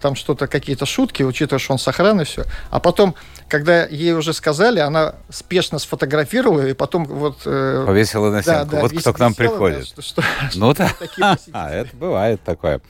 Там 0.00 0.14
что-то, 0.14 0.46
какие-то 0.46 0.86
шутки, 0.86 1.22
учитывая, 1.22 1.58
что 1.58 1.74
он 1.74 1.78
с 1.78 1.86
охраной, 1.86 2.24
все. 2.24 2.44
А 2.70 2.80
потом, 2.80 3.14
когда 3.48 3.84
ей 3.84 4.14
уже 4.14 4.32
сказали, 4.32 4.78
она 4.78 5.16
спешно 5.28 5.78
сфотографировала, 5.78 6.66
и 6.66 6.72
потом 6.72 7.04
вот... 7.04 7.42
Э, 7.44 7.84
Повесила 7.86 8.30
на 8.30 8.40
стенку. 8.40 8.70
Да, 8.70 8.76
да, 8.76 8.80
вот 8.80 8.92
кто 8.98 9.12
к 9.12 9.18
нам 9.18 9.34
приходит. 9.34 9.92
Да, 9.94 10.02
что, 10.02 10.22
ну, 10.54 10.72
да. 10.72 10.90
А, 11.52 11.70
это 11.74 11.94
бывает 11.96 12.40
такое. 12.42 12.80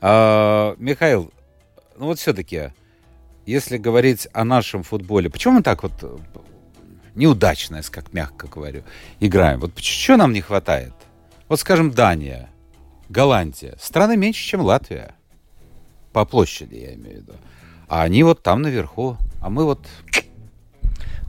А, 0.00 0.74
Михаил, 0.78 1.30
ну 1.98 2.06
вот 2.06 2.18
все-таки 2.18 2.72
если 3.46 3.78
говорить 3.78 4.28
о 4.32 4.44
нашем 4.44 4.82
футболе, 4.82 5.30
почему 5.30 5.54
мы 5.54 5.62
так 5.62 5.82
вот 5.84 5.92
э, 6.02 6.16
неудачно, 7.14 7.80
как 7.90 8.12
мягко 8.12 8.48
говорю, 8.48 8.82
играем? 9.20 9.60
Вот 9.60 9.78
что 9.78 10.16
нам 10.16 10.32
не 10.32 10.40
хватает? 10.40 10.92
Вот, 11.48 11.60
скажем, 11.60 11.92
Дания, 11.92 12.50
Голландия. 13.08 13.76
Страны 13.80 14.16
меньше, 14.16 14.42
чем 14.42 14.62
Латвия. 14.62 15.14
По 16.12 16.24
площади, 16.24 16.74
я 16.74 16.94
имею 16.94 17.18
в 17.18 17.22
виду. 17.22 17.32
А 17.88 18.02
они 18.02 18.24
вот 18.24 18.42
там 18.42 18.62
наверху. 18.62 19.16
А 19.40 19.48
мы 19.48 19.64
вот 19.64 19.86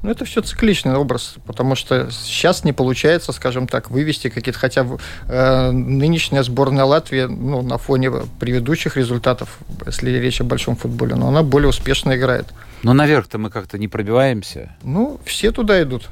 ну, 0.08 0.14
это 0.14 0.24
все 0.24 0.42
цикличный 0.42 0.96
образ, 0.96 1.36
потому 1.46 1.76
что 1.76 2.10
сейчас 2.12 2.64
не 2.64 2.72
получается, 2.72 3.34
скажем 3.34 3.68
так, 3.68 3.92
вывести 3.92 4.30
какие-то, 4.30 4.58
хотя 4.58 4.88
э, 5.28 5.72
нынешняя 5.72 6.44
сборная 6.44 6.86
Латвии, 6.86 7.24
ну, 7.24 7.62
на 7.62 7.78
фоне 7.78 8.10
предыдущих 8.40 8.96
результатов, 8.96 9.60
если 9.86 10.12
речь 10.12 10.40
о 10.40 10.46
большом 10.46 10.78
футболе, 10.78 11.16
но 11.16 11.28
она 11.28 11.44
более 11.44 11.68
успешно 11.68 12.16
играет. 12.16 12.46
Но 12.84 12.94
наверх-то 12.94 13.38
мы 13.38 13.50
как-то 13.50 13.78
не 13.78 13.90
пробиваемся. 13.90 14.74
Ну, 14.82 15.20
все 15.26 15.52
туда 15.52 15.84
идут. 15.84 16.08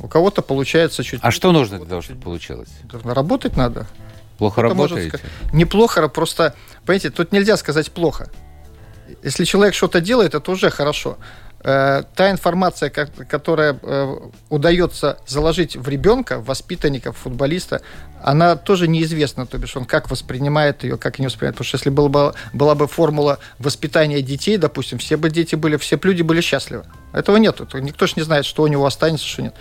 У 0.00 0.06
кого-то 0.06 0.42
получается 0.42 1.02
чуть... 1.02 1.20
А 1.22 1.30
что 1.30 1.52
нужно 1.52 1.78
для 1.78 1.86
того, 1.86 2.02
чтобы 2.02 2.20
получилось? 2.20 2.68
Работать 3.04 3.56
надо. 3.56 3.86
Плохо 4.36 4.60
работаете? 4.60 5.12
Может, 5.12 5.54
неплохо, 5.54 6.06
просто, 6.08 6.54
понимаете, 6.84 7.08
тут 7.08 7.32
нельзя 7.32 7.56
сказать 7.56 7.90
плохо. 7.90 8.28
Если 9.22 9.44
человек 9.44 9.74
что-то 9.74 10.02
делает, 10.02 10.34
это 10.34 10.50
уже 10.50 10.68
хорошо. 10.68 11.16
Э, 11.62 12.04
та 12.14 12.30
информация, 12.30 12.88
которая 12.90 13.78
э, 13.82 14.16
удается 14.48 15.18
заложить 15.26 15.76
в 15.76 15.88
ребенка, 15.88 16.38
в 16.38 16.46
воспитанника, 16.46 17.12
в 17.12 17.18
футболиста, 17.18 17.82
она 18.22 18.56
тоже 18.56 18.88
неизвестна, 18.88 19.46
то 19.46 19.58
бишь 19.58 19.76
он 19.76 19.84
как 19.84 20.10
воспринимает 20.10 20.84
ее, 20.84 20.96
как 20.96 21.18
не 21.18 21.26
воспринимает. 21.26 21.56
Потому 21.56 21.66
что 21.66 21.76
если 21.76 21.90
была 21.90 22.08
бы, 22.08 22.34
была 22.54 22.74
бы 22.74 22.86
формула 22.86 23.38
воспитания 23.58 24.22
детей, 24.22 24.56
допустим, 24.56 24.98
все 24.98 25.18
бы 25.18 25.28
дети 25.28 25.54
были, 25.54 25.76
все 25.76 25.96
бы 25.98 26.08
люди 26.08 26.22
были 26.22 26.40
счастливы. 26.40 26.84
Этого 27.12 27.36
нет. 27.36 27.60
Никто 27.74 28.06
же 28.06 28.14
не 28.16 28.22
знает, 28.22 28.46
что 28.46 28.62
у 28.62 28.66
него 28.66 28.86
останется, 28.86 29.26
что 29.26 29.42
нет. 29.42 29.54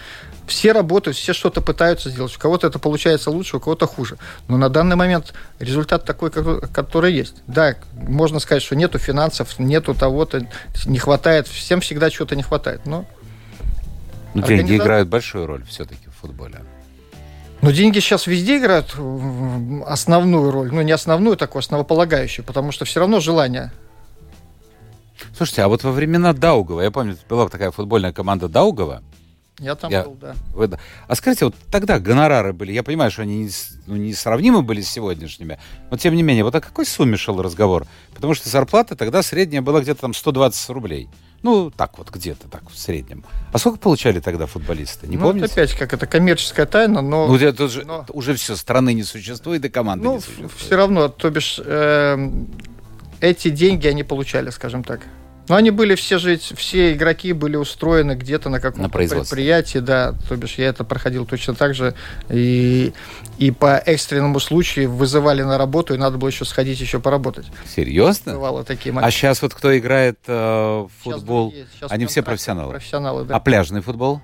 Все 0.49 0.71
работают, 0.71 1.15
все 1.15 1.33
что-то 1.33 1.61
пытаются 1.61 2.09
сделать. 2.09 2.35
У 2.35 2.39
кого-то 2.39 2.67
это 2.67 2.79
получается 2.79 3.29
лучше, 3.29 3.57
у 3.57 3.59
кого-то 3.59 3.85
хуже. 3.85 4.17
Но 4.47 4.57
на 4.57 4.69
данный 4.69 4.95
момент 4.95 5.33
результат 5.59 6.05
такой, 6.05 6.31
который 6.31 7.13
есть. 7.13 7.35
Да, 7.47 7.75
можно 7.93 8.39
сказать, 8.39 8.63
что 8.63 8.75
нету 8.75 8.97
финансов, 8.97 9.59
нету 9.59 9.93
того-то, 9.93 10.47
не 10.85 10.97
хватает. 10.97 11.47
Всем 11.47 11.81
всегда 11.81 12.09
чего-то 12.09 12.35
не 12.35 12.43
хватает. 12.43 12.81
Но 12.85 13.05
ну, 14.33 14.41
деньги 14.41 14.75
играют 14.75 15.07
большую 15.07 15.45
роль 15.45 15.63
все-таки 15.65 16.07
в 16.07 16.21
футболе. 16.21 16.59
Ну, 17.61 17.71
деньги 17.71 17.99
сейчас 17.99 18.25
везде 18.25 18.57
играют 18.57 18.95
основную 19.85 20.51
роль. 20.51 20.71
Ну, 20.71 20.81
не 20.81 20.91
основную, 20.91 21.37
такую 21.37 21.59
основополагающую, 21.59 22.43
потому 22.43 22.71
что 22.71 22.85
все 22.85 23.01
равно 23.01 23.19
желание 23.19 23.71
Слушайте, 25.35 25.63
а 25.63 25.67
вот 25.67 25.83
во 25.83 25.91
времена 25.91 26.33
Даугова, 26.33 26.81
я 26.81 26.91
помню, 26.91 27.17
была 27.29 27.47
такая 27.49 27.71
футбольная 27.71 28.13
команда 28.13 28.47
Даугова, 28.47 29.01
я 29.59 29.75
там 29.75 29.91
я, 29.91 30.03
был, 30.03 30.15
да. 30.15 30.35
Вы, 30.53 30.69
а 31.07 31.15
скажите, 31.15 31.45
вот 31.45 31.55
тогда 31.69 31.99
гонорары 31.99 32.53
были, 32.53 32.71
я 32.71 32.83
понимаю, 32.83 33.11
что 33.11 33.23
они 33.23 33.43
не, 33.43 33.49
ну, 33.87 33.95
не 33.95 34.13
сравнимы 34.13 34.61
были 34.61 34.81
с 34.81 34.89
сегодняшними, 34.89 35.59
но 35.91 35.97
тем 35.97 36.15
не 36.15 36.23
менее, 36.23 36.43
вот 36.43 36.55
о 36.55 36.61
какой 36.61 36.85
сумме 36.85 37.17
шел 37.17 37.41
разговор? 37.41 37.85
Потому 38.13 38.33
что 38.33 38.49
зарплата 38.49 38.95
тогда 38.95 39.21
средняя 39.21 39.61
была 39.61 39.81
где-то 39.81 40.01
там 40.01 40.13
120 40.13 40.69
рублей. 40.69 41.09
Ну, 41.41 41.71
так 41.71 41.97
вот, 41.97 42.09
где-то 42.09 42.49
так 42.49 42.69
в 42.69 42.77
среднем. 42.77 43.23
А 43.53 43.57
сколько 43.57 43.79
получали 43.79 44.19
тогда 44.19 44.45
футболисты? 44.45 45.07
Не 45.07 45.15
ну, 45.15 45.23
помните? 45.23 45.47
Вот 45.47 45.51
опять, 45.53 45.73
как 45.73 45.93
это 45.93 46.05
коммерческая 46.05 46.65
тайна, 46.65 47.01
но... 47.01 47.27
Ну, 47.27 47.35
это 47.37 47.69
же, 47.69 47.85
но... 47.85 48.05
уже 48.09 48.33
все, 48.33 48.55
страны 48.55 48.93
не 48.93 49.03
существует, 49.03 49.63
и 49.63 49.69
команды 49.69 50.05
ну, 50.05 50.15
не 50.15 50.19
существует. 50.19 50.51
все 50.57 50.75
равно, 50.75 51.07
то 51.07 51.29
бишь, 51.29 51.61
э, 51.63 52.29
эти 53.21 53.49
деньги 53.49 53.87
они 53.87 54.03
получали, 54.03 54.49
скажем 54.49 54.83
так. 54.83 55.01
Но 55.49 55.55
они 55.55 55.71
были 55.71 55.95
все 55.95 56.19
же, 56.19 56.37
все 56.37 56.93
игроки 56.93 57.33
были 57.33 57.55
устроены 57.55 58.13
где-то 58.13 58.49
на 58.49 58.59
каком-то 58.59 58.83
на 58.83 58.89
предприятии, 58.89 59.79
да, 59.79 60.13
то 60.27 60.35
бишь 60.35 60.55
я 60.55 60.67
это 60.67 60.83
проходил 60.83 61.25
точно 61.25 61.55
так 61.55 61.73
же, 61.73 61.95
и, 62.29 62.93
и 63.39 63.49
по 63.49 63.77
экстренному 63.77 64.39
случаю 64.39 64.91
вызывали 64.91 65.41
на 65.41 65.57
работу, 65.57 65.95
и 65.95 65.97
надо 65.97 66.17
было 66.19 66.29
еще 66.29 66.45
сходить 66.45 66.79
еще 66.79 66.99
поработать. 66.99 67.47
Серьезно? 67.67 68.33
Бывало 68.33 68.63
такие 68.63 68.93
моменты. 68.93 69.07
А 69.07 69.11
сейчас 69.11 69.41
вот 69.41 69.55
кто 69.55 69.75
играет 69.75 70.19
э, 70.27 70.33
в 70.33 70.91
футбол, 71.01 71.51
сейчас, 71.51 71.67
сейчас 71.73 71.91
они 71.91 72.05
все 72.05 72.21
профессионалы? 72.21 72.73
Профессионалы, 72.73 73.25
да. 73.25 73.35
А 73.35 73.39
пляжный 73.39 73.81
футбол? 73.81 74.21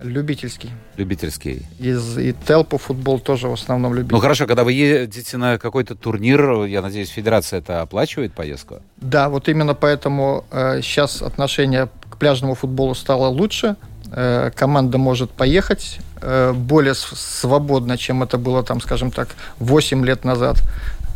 Любительский. 0.00 0.70
Любительский. 0.96 1.66
Из, 1.80 2.18
и 2.18 2.32
Телпу 2.46 2.78
футбол 2.78 3.18
тоже 3.18 3.48
в 3.48 3.52
основном 3.54 3.94
любительский. 3.94 4.14
Ну 4.14 4.20
хорошо, 4.20 4.46
когда 4.46 4.62
вы 4.62 4.72
едете 4.72 5.36
на 5.36 5.58
какой-то 5.58 5.96
турнир, 5.96 6.64
я 6.64 6.82
надеюсь, 6.82 7.08
федерация 7.08 7.58
это 7.58 7.82
оплачивает 7.82 8.32
поездку? 8.32 8.80
Да, 8.96 9.28
вот 9.28 9.48
именно 9.48 9.74
поэтому 9.74 10.44
э, 10.52 10.82
сейчас 10.82 11.20
отношение 11.20 11.88
к 12.10 12.16
пляжному 12.16 12.54
футболу 12.54 12.94
стало 12.94 13.26
лучше. 13.26 13.76
Э, 14.12 14.50
команда 14.54 14.98
может 14.98 15.30
поехать 15.32 15.98
э, 16.22 16.52
более 16.52 16.94
свободно, 16.94 17.98
чем 17.98 18.22
это 18.22 18.38
было, 18.38 18.62
там, 18.62 18.80
скажем 18.80 19.10
так, 19.10 19.30
8 19.58 20.04
лет 20.04 20.24
назад. 20.24 20.62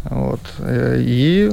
Вот. 0.04 0.40
Э, 0.58 0.96
и 0.98 1.52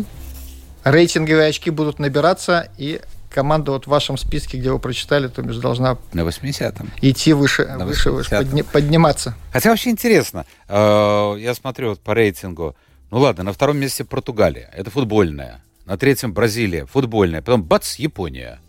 рейтинговые 0.83 1.49
очки 1.49 1.69
будут 1.69 1.99
набираться, 1.99 2.69
и 2.77 3.01
команда 3.29 3.71
вот 3.71 3.85
в 3.85 3.87
вашем 3.87 4.17
списке, 4.17 4.57
где 4.57 4.71
вы 4.71 4.79
прочитали, 4.79 5.27
то 5.27 5.41
бишь 5.41 5.57
должна 5.57 5.97
на 6.13 6.21
80-м. 6.21 6.91
идти 7.01 7.33
выше, 7.33 7.65
на 7.65 7.85
выше, 7.85 8.11
выше 8.11 8.29
подни, 8.29 8.61
подниматься. 8.63 9.35
Хотя 9.51 9.69
вообще 9.69 9.91
интересно. 9.91 10.45
Э, 10.67 11.35
я 11.39 11.53
смотрю 11.53 11.89
вот 11.89 11.99
по 11.99 12.13
рейтингу. 12.13 12.75
Ну 13.11 13.19
ладно, 13.19 13.43
на 13.43 13.53
втором 13.53 13.77
месте 13.77 14.03
Португалия. 14.03 14.69
Это 14.75 14.91
футбольная. 14.91 15.61
На 15.85 15.97
третьем 15.97 16.33
Бразилия. 16.33 16.85
Футбольная. 16.85 17.41
Потом 17.41 17.63
бац, 17.63 17.95
Япония. 17.95 18.59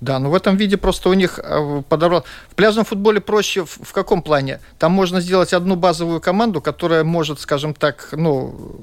Да, 0.00 0.18
но 0.18 0.30
в 0.30 0.34
этом 0.34 0.56
виде 0.56 0.76
просто 0.76 1.10
у 1.10 1.12
них 1.12 1.38
э, 1.38 1.82
подобрал. 1.88 2.24
В 2.48 2.54
пляжном 2.54 2.84
футболе 2.84 3.20
проще 3.20 3.64
в, 3.64 3.80
в 3.82 3.92
каком 3.92 4.22
плане? 4.22 4.60
Там 4.78 4.92
можно 4.92 5.20
сделать 5.20 5.52
одну 5.52 5.76
базовую 5.76 6.20
команду, 6.20 6.62
которая 6.62 7.04
может, 7.04 7.38
скажем 7.38 7.74
так, 7.74 8.08
ну, 8.12 8.80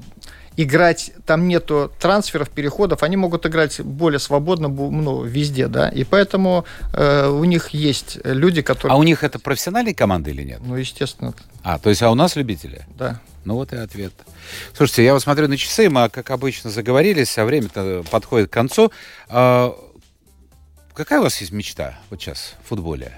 играть, 0.58 1.12
там 1.24 1.46
нету 1.46 1.92
трансферов, 2.00 2.50
переходов, 2.50 3.04
они 3.04 3.16
могут 3.16 3.46
играть 3.46 3.80
более 3.80 4.18
свободно 4.18 4.66
ну, 4.68 5.22
везде, 5.22 5.68
да, 5.68 5.88
и 5.88 6.02
поэтому 6.02 6.64
э, 6.92 7.28
у 7.28 7.44
них 7.44 7.70
есть 7.70 8.18
люди, 8.24 8.60
которые... 8.60 8.94
А 8.94 8.98
у 8.98 9.04
них 9.04 9.22
это 9.22 9.38
профессиональные 9.38 9.94
команды 9.94 10.32
или 10.32 10.42
нет? 10.42 10.60
Ну, 10.60 10.74
естественно. 10.74 11.32
А, 11.62 11.78
то 11.78 11.90
есть, 11.90 12.02
а 12.02 12.10
у 12.10 12.16
нас 12.16 12.34
любители? 12.34 12.84
Да. 12.98 13.20
Ну 13.44 13.54
вот 13.54 13.72
и 13.72 13.76
ответ. 13.76 14.12
Слушайте, 14.76 15.04
я 15.04 15.12
вот 15.12 15.22
смотрю 15.22 15.46
на 15.46 15.56
часы, 15.56 15.88
мы, 15.88 16.08
как 16.08 16.30
обычно, 16.30 16.70
заговорились, 16.70 17.38
а 17.38 17.44
время-то 17.44 18.04
подходит 18.10 18.50
к 18.50 18.52
концу. 18.52 18.90
А, 19.28 19.72
какая 20.92 21.20
у 21.20 21.22
вас 21.22 21.40
есть 21.40 21.52
мечта 21.52 21.96
вот 22.10 22.20
сейчас 22.20 22.56
в 22.64 22.68
футболе? 22.70 23.12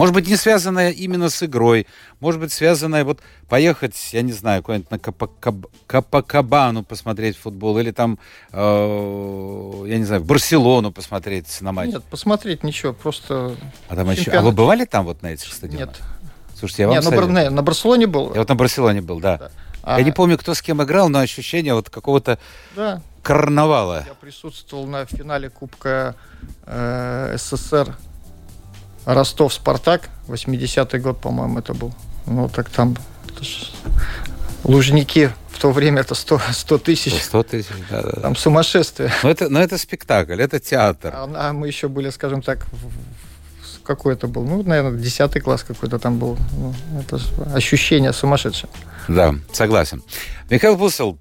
Может 0.00 0.14
быть, 0.14 0.28
не 0.28 0.36
связанная 0.36 0.92
именно 0.92 1.28
с 1.28 1.42
игрой, 1.42 1.86
может 2.20 2.40
быть, 2.40 2.52
связанная 2.52 3.04
вот 3.04 3.20
поехать, 3.50 3.94
я 4.12 4.22
не 4.22 4.32
знаю, 4.32 4.62
куда-нибудь 4.62 4.90
на 4.90 4.98
Капакабану 5.86 6.82
посмотреть 6.84 7.36
футбол, 7.36 7.78
или 7.78 7.90
там, 7.90 8.18
э, 8.50 9.84
я 9.88 9.98
не 9.98 10.04
знаю, 10.04 10.22
в 10.22 10.24
Барселону 10.24 10.90
посмотреть 10.90 11.60
на 11.60 11.72
матч. 11.72 11.90
Нет, 11.90 12.04
посмотреть 12.04 12.64
ничего, 12.64 12.94
просто... 12.94 13.54
А, 13.90 13.94
там 13.94 14.10
еще... 14.10 14.30
а 14.30 14.40
вы 14.40 14.52
бывали 14.52 14.86
там 14.86 15.04
вот 15.04 15.20
на 15.20 15.34
этих 15.34 15.52
стадионах? 15.52 15.88
Нет. 15.88 16.00
Слушайте, 16.58 16.84
я 16.84 16.88
вам 16.88 16.96
Нет, 16.96 17.04
на, 17.04 17.10
Бар... 17.10 17.50
на 17.50 17.62
Барселоне 17.62 18.06
был. 18.06 18.32
Я 18.32 18.40
вот 18.40 18.48
на 18.48 18.54
Барселоне 18.54 19.02
был, 19.02 19.20
да. 19.20 19.36
да. 19.36 19.50
А... 19.82 19.98
Я 19.98 20.04
не 20.06 20.12
помню, 20.12 20.38
кто 20.38 20.54
с 20.54 20.62
кем 20.62 20.82
играл, 20.82 21.10
но 21.10 21.18
ощущение 21.18 21.74
вот 21.74 21.90
какого-то 21.90 22.38
да. 22.74 23.02
карнавала. 23.22 24.04
Я 24.06 24.14
присутствовал 24.14 24.86
на 24.86 25.04
финале 25.04 25.50
Кубка 25.50 26.14
э, 26.64 27.36
СССР 27.36 27.98
Ростов-Спартак, 29.04 30.08
80-й 30.28 30.98
год, 30.98 31.20
по-моему, 31.20 31.58
это 31.58 31.74
был. 31.74 31.92
Ну, 32.26 32.48
так 32.48 32.68
там 32.68 32.96
Лужники 34.64 35.32
в 35.50 35.58
то 35.58 35.72
время 35.72 36.00
это 36.00 36.14
100, 36.14 36.40
100 36.52 36.78
тысяч. 36.78 37.22
100 37.22 37.42
тысяч, 37.44 37.70
да, 37.90 38.02
да. 38.02 38.20
Там 38.20 38.36
сумасшествие. 38.36 39.10
Но 39.22 39.30
это, 39.30 39.48
но 39.48 39.60
это 39.60 39.78
спектакль, 39.78 40.40
это 40.40 40.60
театр. 40.60 41.12
А, 41.14 41.30
а 41.34 41.52
мы 41.52 41.66
еще 41.66 41.88
были, 41.88 42.10
скажем 42.10 42.42
так, 42.42 42.66
какой 43.84 44.14
это 44.14 44.28
был? 44.28 44.44
Ну, 44.44 44.62
наверное, 44.62 44.98
10 44.98 45.42
класс 45.42 45.64
какой-то 45.64 45.98
там 45.98 46.18
был. 46.18 46.38
Ну, 46.52 46.74
это 47.00 47.18
ощущение 47.54 48.12
сумасшедшее. 48.12 48.70
Да, 49.08 49.34
согласен. 49.52 50.02
Михаил 50.50 50.76
Бусел, 50.76 51.18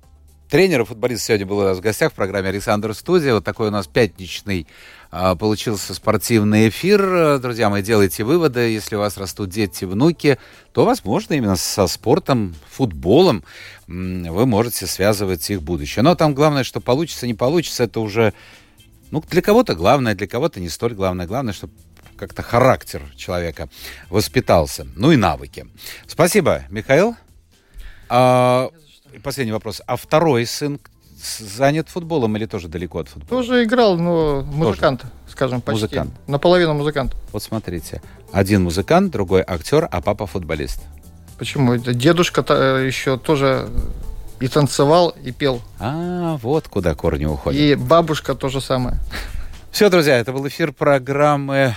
тренер 0.49 0.81
и 0.81 0.85
футболист 0.85 1.23
сегодня 1.23 1.45
был 1.45 1.59
у 1.59 1.63
нас 1.63 1.77
в 1.77 1.81
гостях 1.81 2.11
в 2.11 2.15
программе 2.15 2.49
«Александр 2.49 2.93
Студия». 2.93 3.33
Вот 3.33 3.43
такой 3.43 3.69
у 3.69 3.71
нас 3.71 3.87
пятничный 3.87 4.67
получился 5.09 5.93
спортивный 5.93 6.69
эфир. 6.69 7.39
Друзья 7.39 7.69
мои, 7.69 7.81
делайте 7.81 8.23
выводы. 8.23 8.71
Если 8.71 8.95
у 8.95 8.99
вас 8.99 9.17
растут 9.17 9.49
дети, 9.49 9.85
внуки, 9.85 10.37
то, 10.71 10.85
возможно, 10.85 11.33
именно 11.33 11.55
со 11.55 11.87
спортом, 11.87 12.55
футболом 12.69 13.43
вы 13.87 14.45
можете 14.45 14.85
связывать 14.85 15.49
их 15.49 15.61
будущее. 15.63 16.03
Но 16.03 16.15
там 16.15 16.35
главное, 16.35 16.63
что 16.63 16.79
получится, 16.79 17.27
не 17.27 17.33
получится, 17.33 17.83
это 17.83 17.99
уже 17.99 18.33
ну, 19.11 19.23
для 19.29 19.41
кого-то 19.41 19.75
главное, 19.75 20.15
для 20.15 20.27
кого-то 20.27 20.59
не 20.59 20.69
столь 20.69 20.93
главное. 20.93 21.25
Главное, 21.25 21.53
чтобы 21.53 21.73
как-то 22.15 22.43
характер 22.43 23.01
человека 23.15 23.69
воспитался. 24.09 24.85
Ну 24.95 25.11
и 25.11 25.15
навыки. 25.15 25.67
Спасибо, 26.05 26.65
Михаил. 26.69 27.15
А, 28.09 28.69
последний 29.23 29.53
вопрос. 29.53 29.81
А 29.87 29.95
второй 29.95 30.45
сын 30.45 30.79
занят 31.19 31.89
футболом 31.89 32.35
или 32.37 32.45
тоже 32.45 32.67
далеко 32.67 32.99
от 32.99 33.09
футбола? 33.09 33.41
Тоже 33.41 33.63
играл, 33.63 33.97
но 33.97 34.41
музыкант, 34.41 35.01
тоже. 35.01 35.13
скажем, 35.27 35.61
почти. 35.61 35.83
Музыкант. 35.83 36.11
Наполовину 36.27 36.73
музыкант. 36.73 37.15
Вот 37.31 37.43
смотрите. 37.43 38.01
Один 38.31 38.63
музыкант, 38.63 39.11
другой 39.11 39.43
актер, 39.45 39.87
а 39.89 40.01
папа 40.01 40.25
футболист. 40.27 40.81
Почему? 41.37 41.77
Дедушка 41.77 42.41
-то 42.41 42.85
еще 42.85 43.17
тоже 43.17 43.69
и 44.39 44.47
танцевал, 44.47 45.15
и 45.23 45.31
пел. 45.31 45.61
А, 45.79 46.37
вот 46.41 46.67
куда 46.67 46.95
корни 46.95 47.25
уходят. 47.25 47.59
И 47.59 47.75
бабушка 47.75 48.35
то 48.35 48.49
же 48.49 48.61
самое. 48.61 48.97
Все, 49.71 49.89
друзья, 49.89 50.17
это 50.17 50.31
был 50.31 50.47
эфир 50.47 50.71
программы 50.71 51.75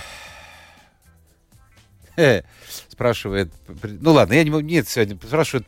спрашивает, 2.93 3.51
ну 3.83 4.13
ладно, 4.13 4.33
я 4.33 4.43
не 4.43 4.49
нет, 4.61 4.87
сегодня 4.87 5.15
спрашивают, 5.15 5.67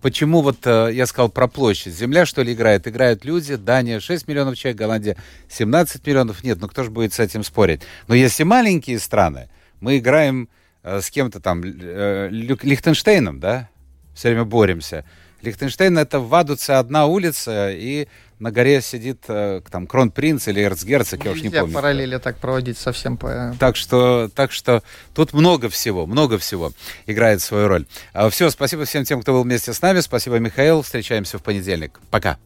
почему 0.00 0.42
вот 0.42 0.58
э, 0.64 0.90
я 0.92 1.06
сказал 1.06 1.28
про 1.28 1.48
площадь. 1.48 1.94
Земля, 1.94 2.26
что 2.26 2.42
ли, 2.42 2.52
играет? 2.52 2.86
Играют 2.86 3.24
люди, 3.24 3.56
Дания 3.56 4.00
6 4.00 4.28
миллионов 4.28 4.56
человек, 4.56 4.78
Голландия 4.78 5.16
17 5.48 6.06
миллионов. 6.06 6.44
Нет, 6.44 6.58
ну 6.60 6.68
кто 6.68 6.84
же 6.84 6.90
будет 6.90 7.12
с 7.12 7.18
этим 7.18 7.42
спорить? 7.42 7.82
Но 8.06 8.14
если 8.14 8.44
маленькие 8.44 8.98
страны, 8.98 9.48
мы 9.80 9.98
играем 9.98 10.48
э, 10.82 11.00
с 11.00 11.10
кем-то 11.10 11.40
там, 11.40 11.62
э, 11.64 12.28
Лихтенштейном, 12.30 13.40
да, 13.40 13.68
все 14.14 14.28
время 14.28 14.44
боремся. 14.44 15.04
Лихтенштейн 15.42 15.96
это 15.98 16.20
в 16.20 16.28
Вадуце 16.28 16.72
одна 16.72 17.06
улица, 17.06 17.70
и 17.70 18.08
на 18.38 18.50
горе 18.50 18.80
сидит 18.80 19.24
э, 19.28 19.60
там 19.70 19.86
кронпринц 19.86 20.48
или 20.48 20.62
эрцгерцог, 20.62 21.24
я 21.24 21.32
уж 21.32 21.42
не 21.42 21.50
помню. 21.50 21.74
параллели 21.74 22.18
так 22.18 22.36
проводить 22.38 22.78
совсем 22.78 23.16
по... 23.16 23.54
Так 23.58 23.76
что, 23.76 24.30
так 24.34 24.52
что 24.52 24.82
тут 25.14 25.32
много 25.32 25.68
всего, 25.68 26.06
много 26.06 26.38
всего 26.38 26.72
играет 27.06 27.40
свою 27.42 27.68
роль. 27.68 27.86
А, 28.12 28.30
Все, 28.30 28.50
спасибо 28.50 28.84
всем 28.84 29.04
тем, 29.04 29.22
кто 29.22 29.32
был 29.32 29.42
вместе 29.42 29.72
с 29.72 29.82
нами. 29.82 30.00
Спасибо, 30.00 30.38
Михаил. 30.38 30.82
Встречаемся 30.82 31.38
в 31.38 31.42
понедельник. 31.42 31.98
Пока. 32.10 32.38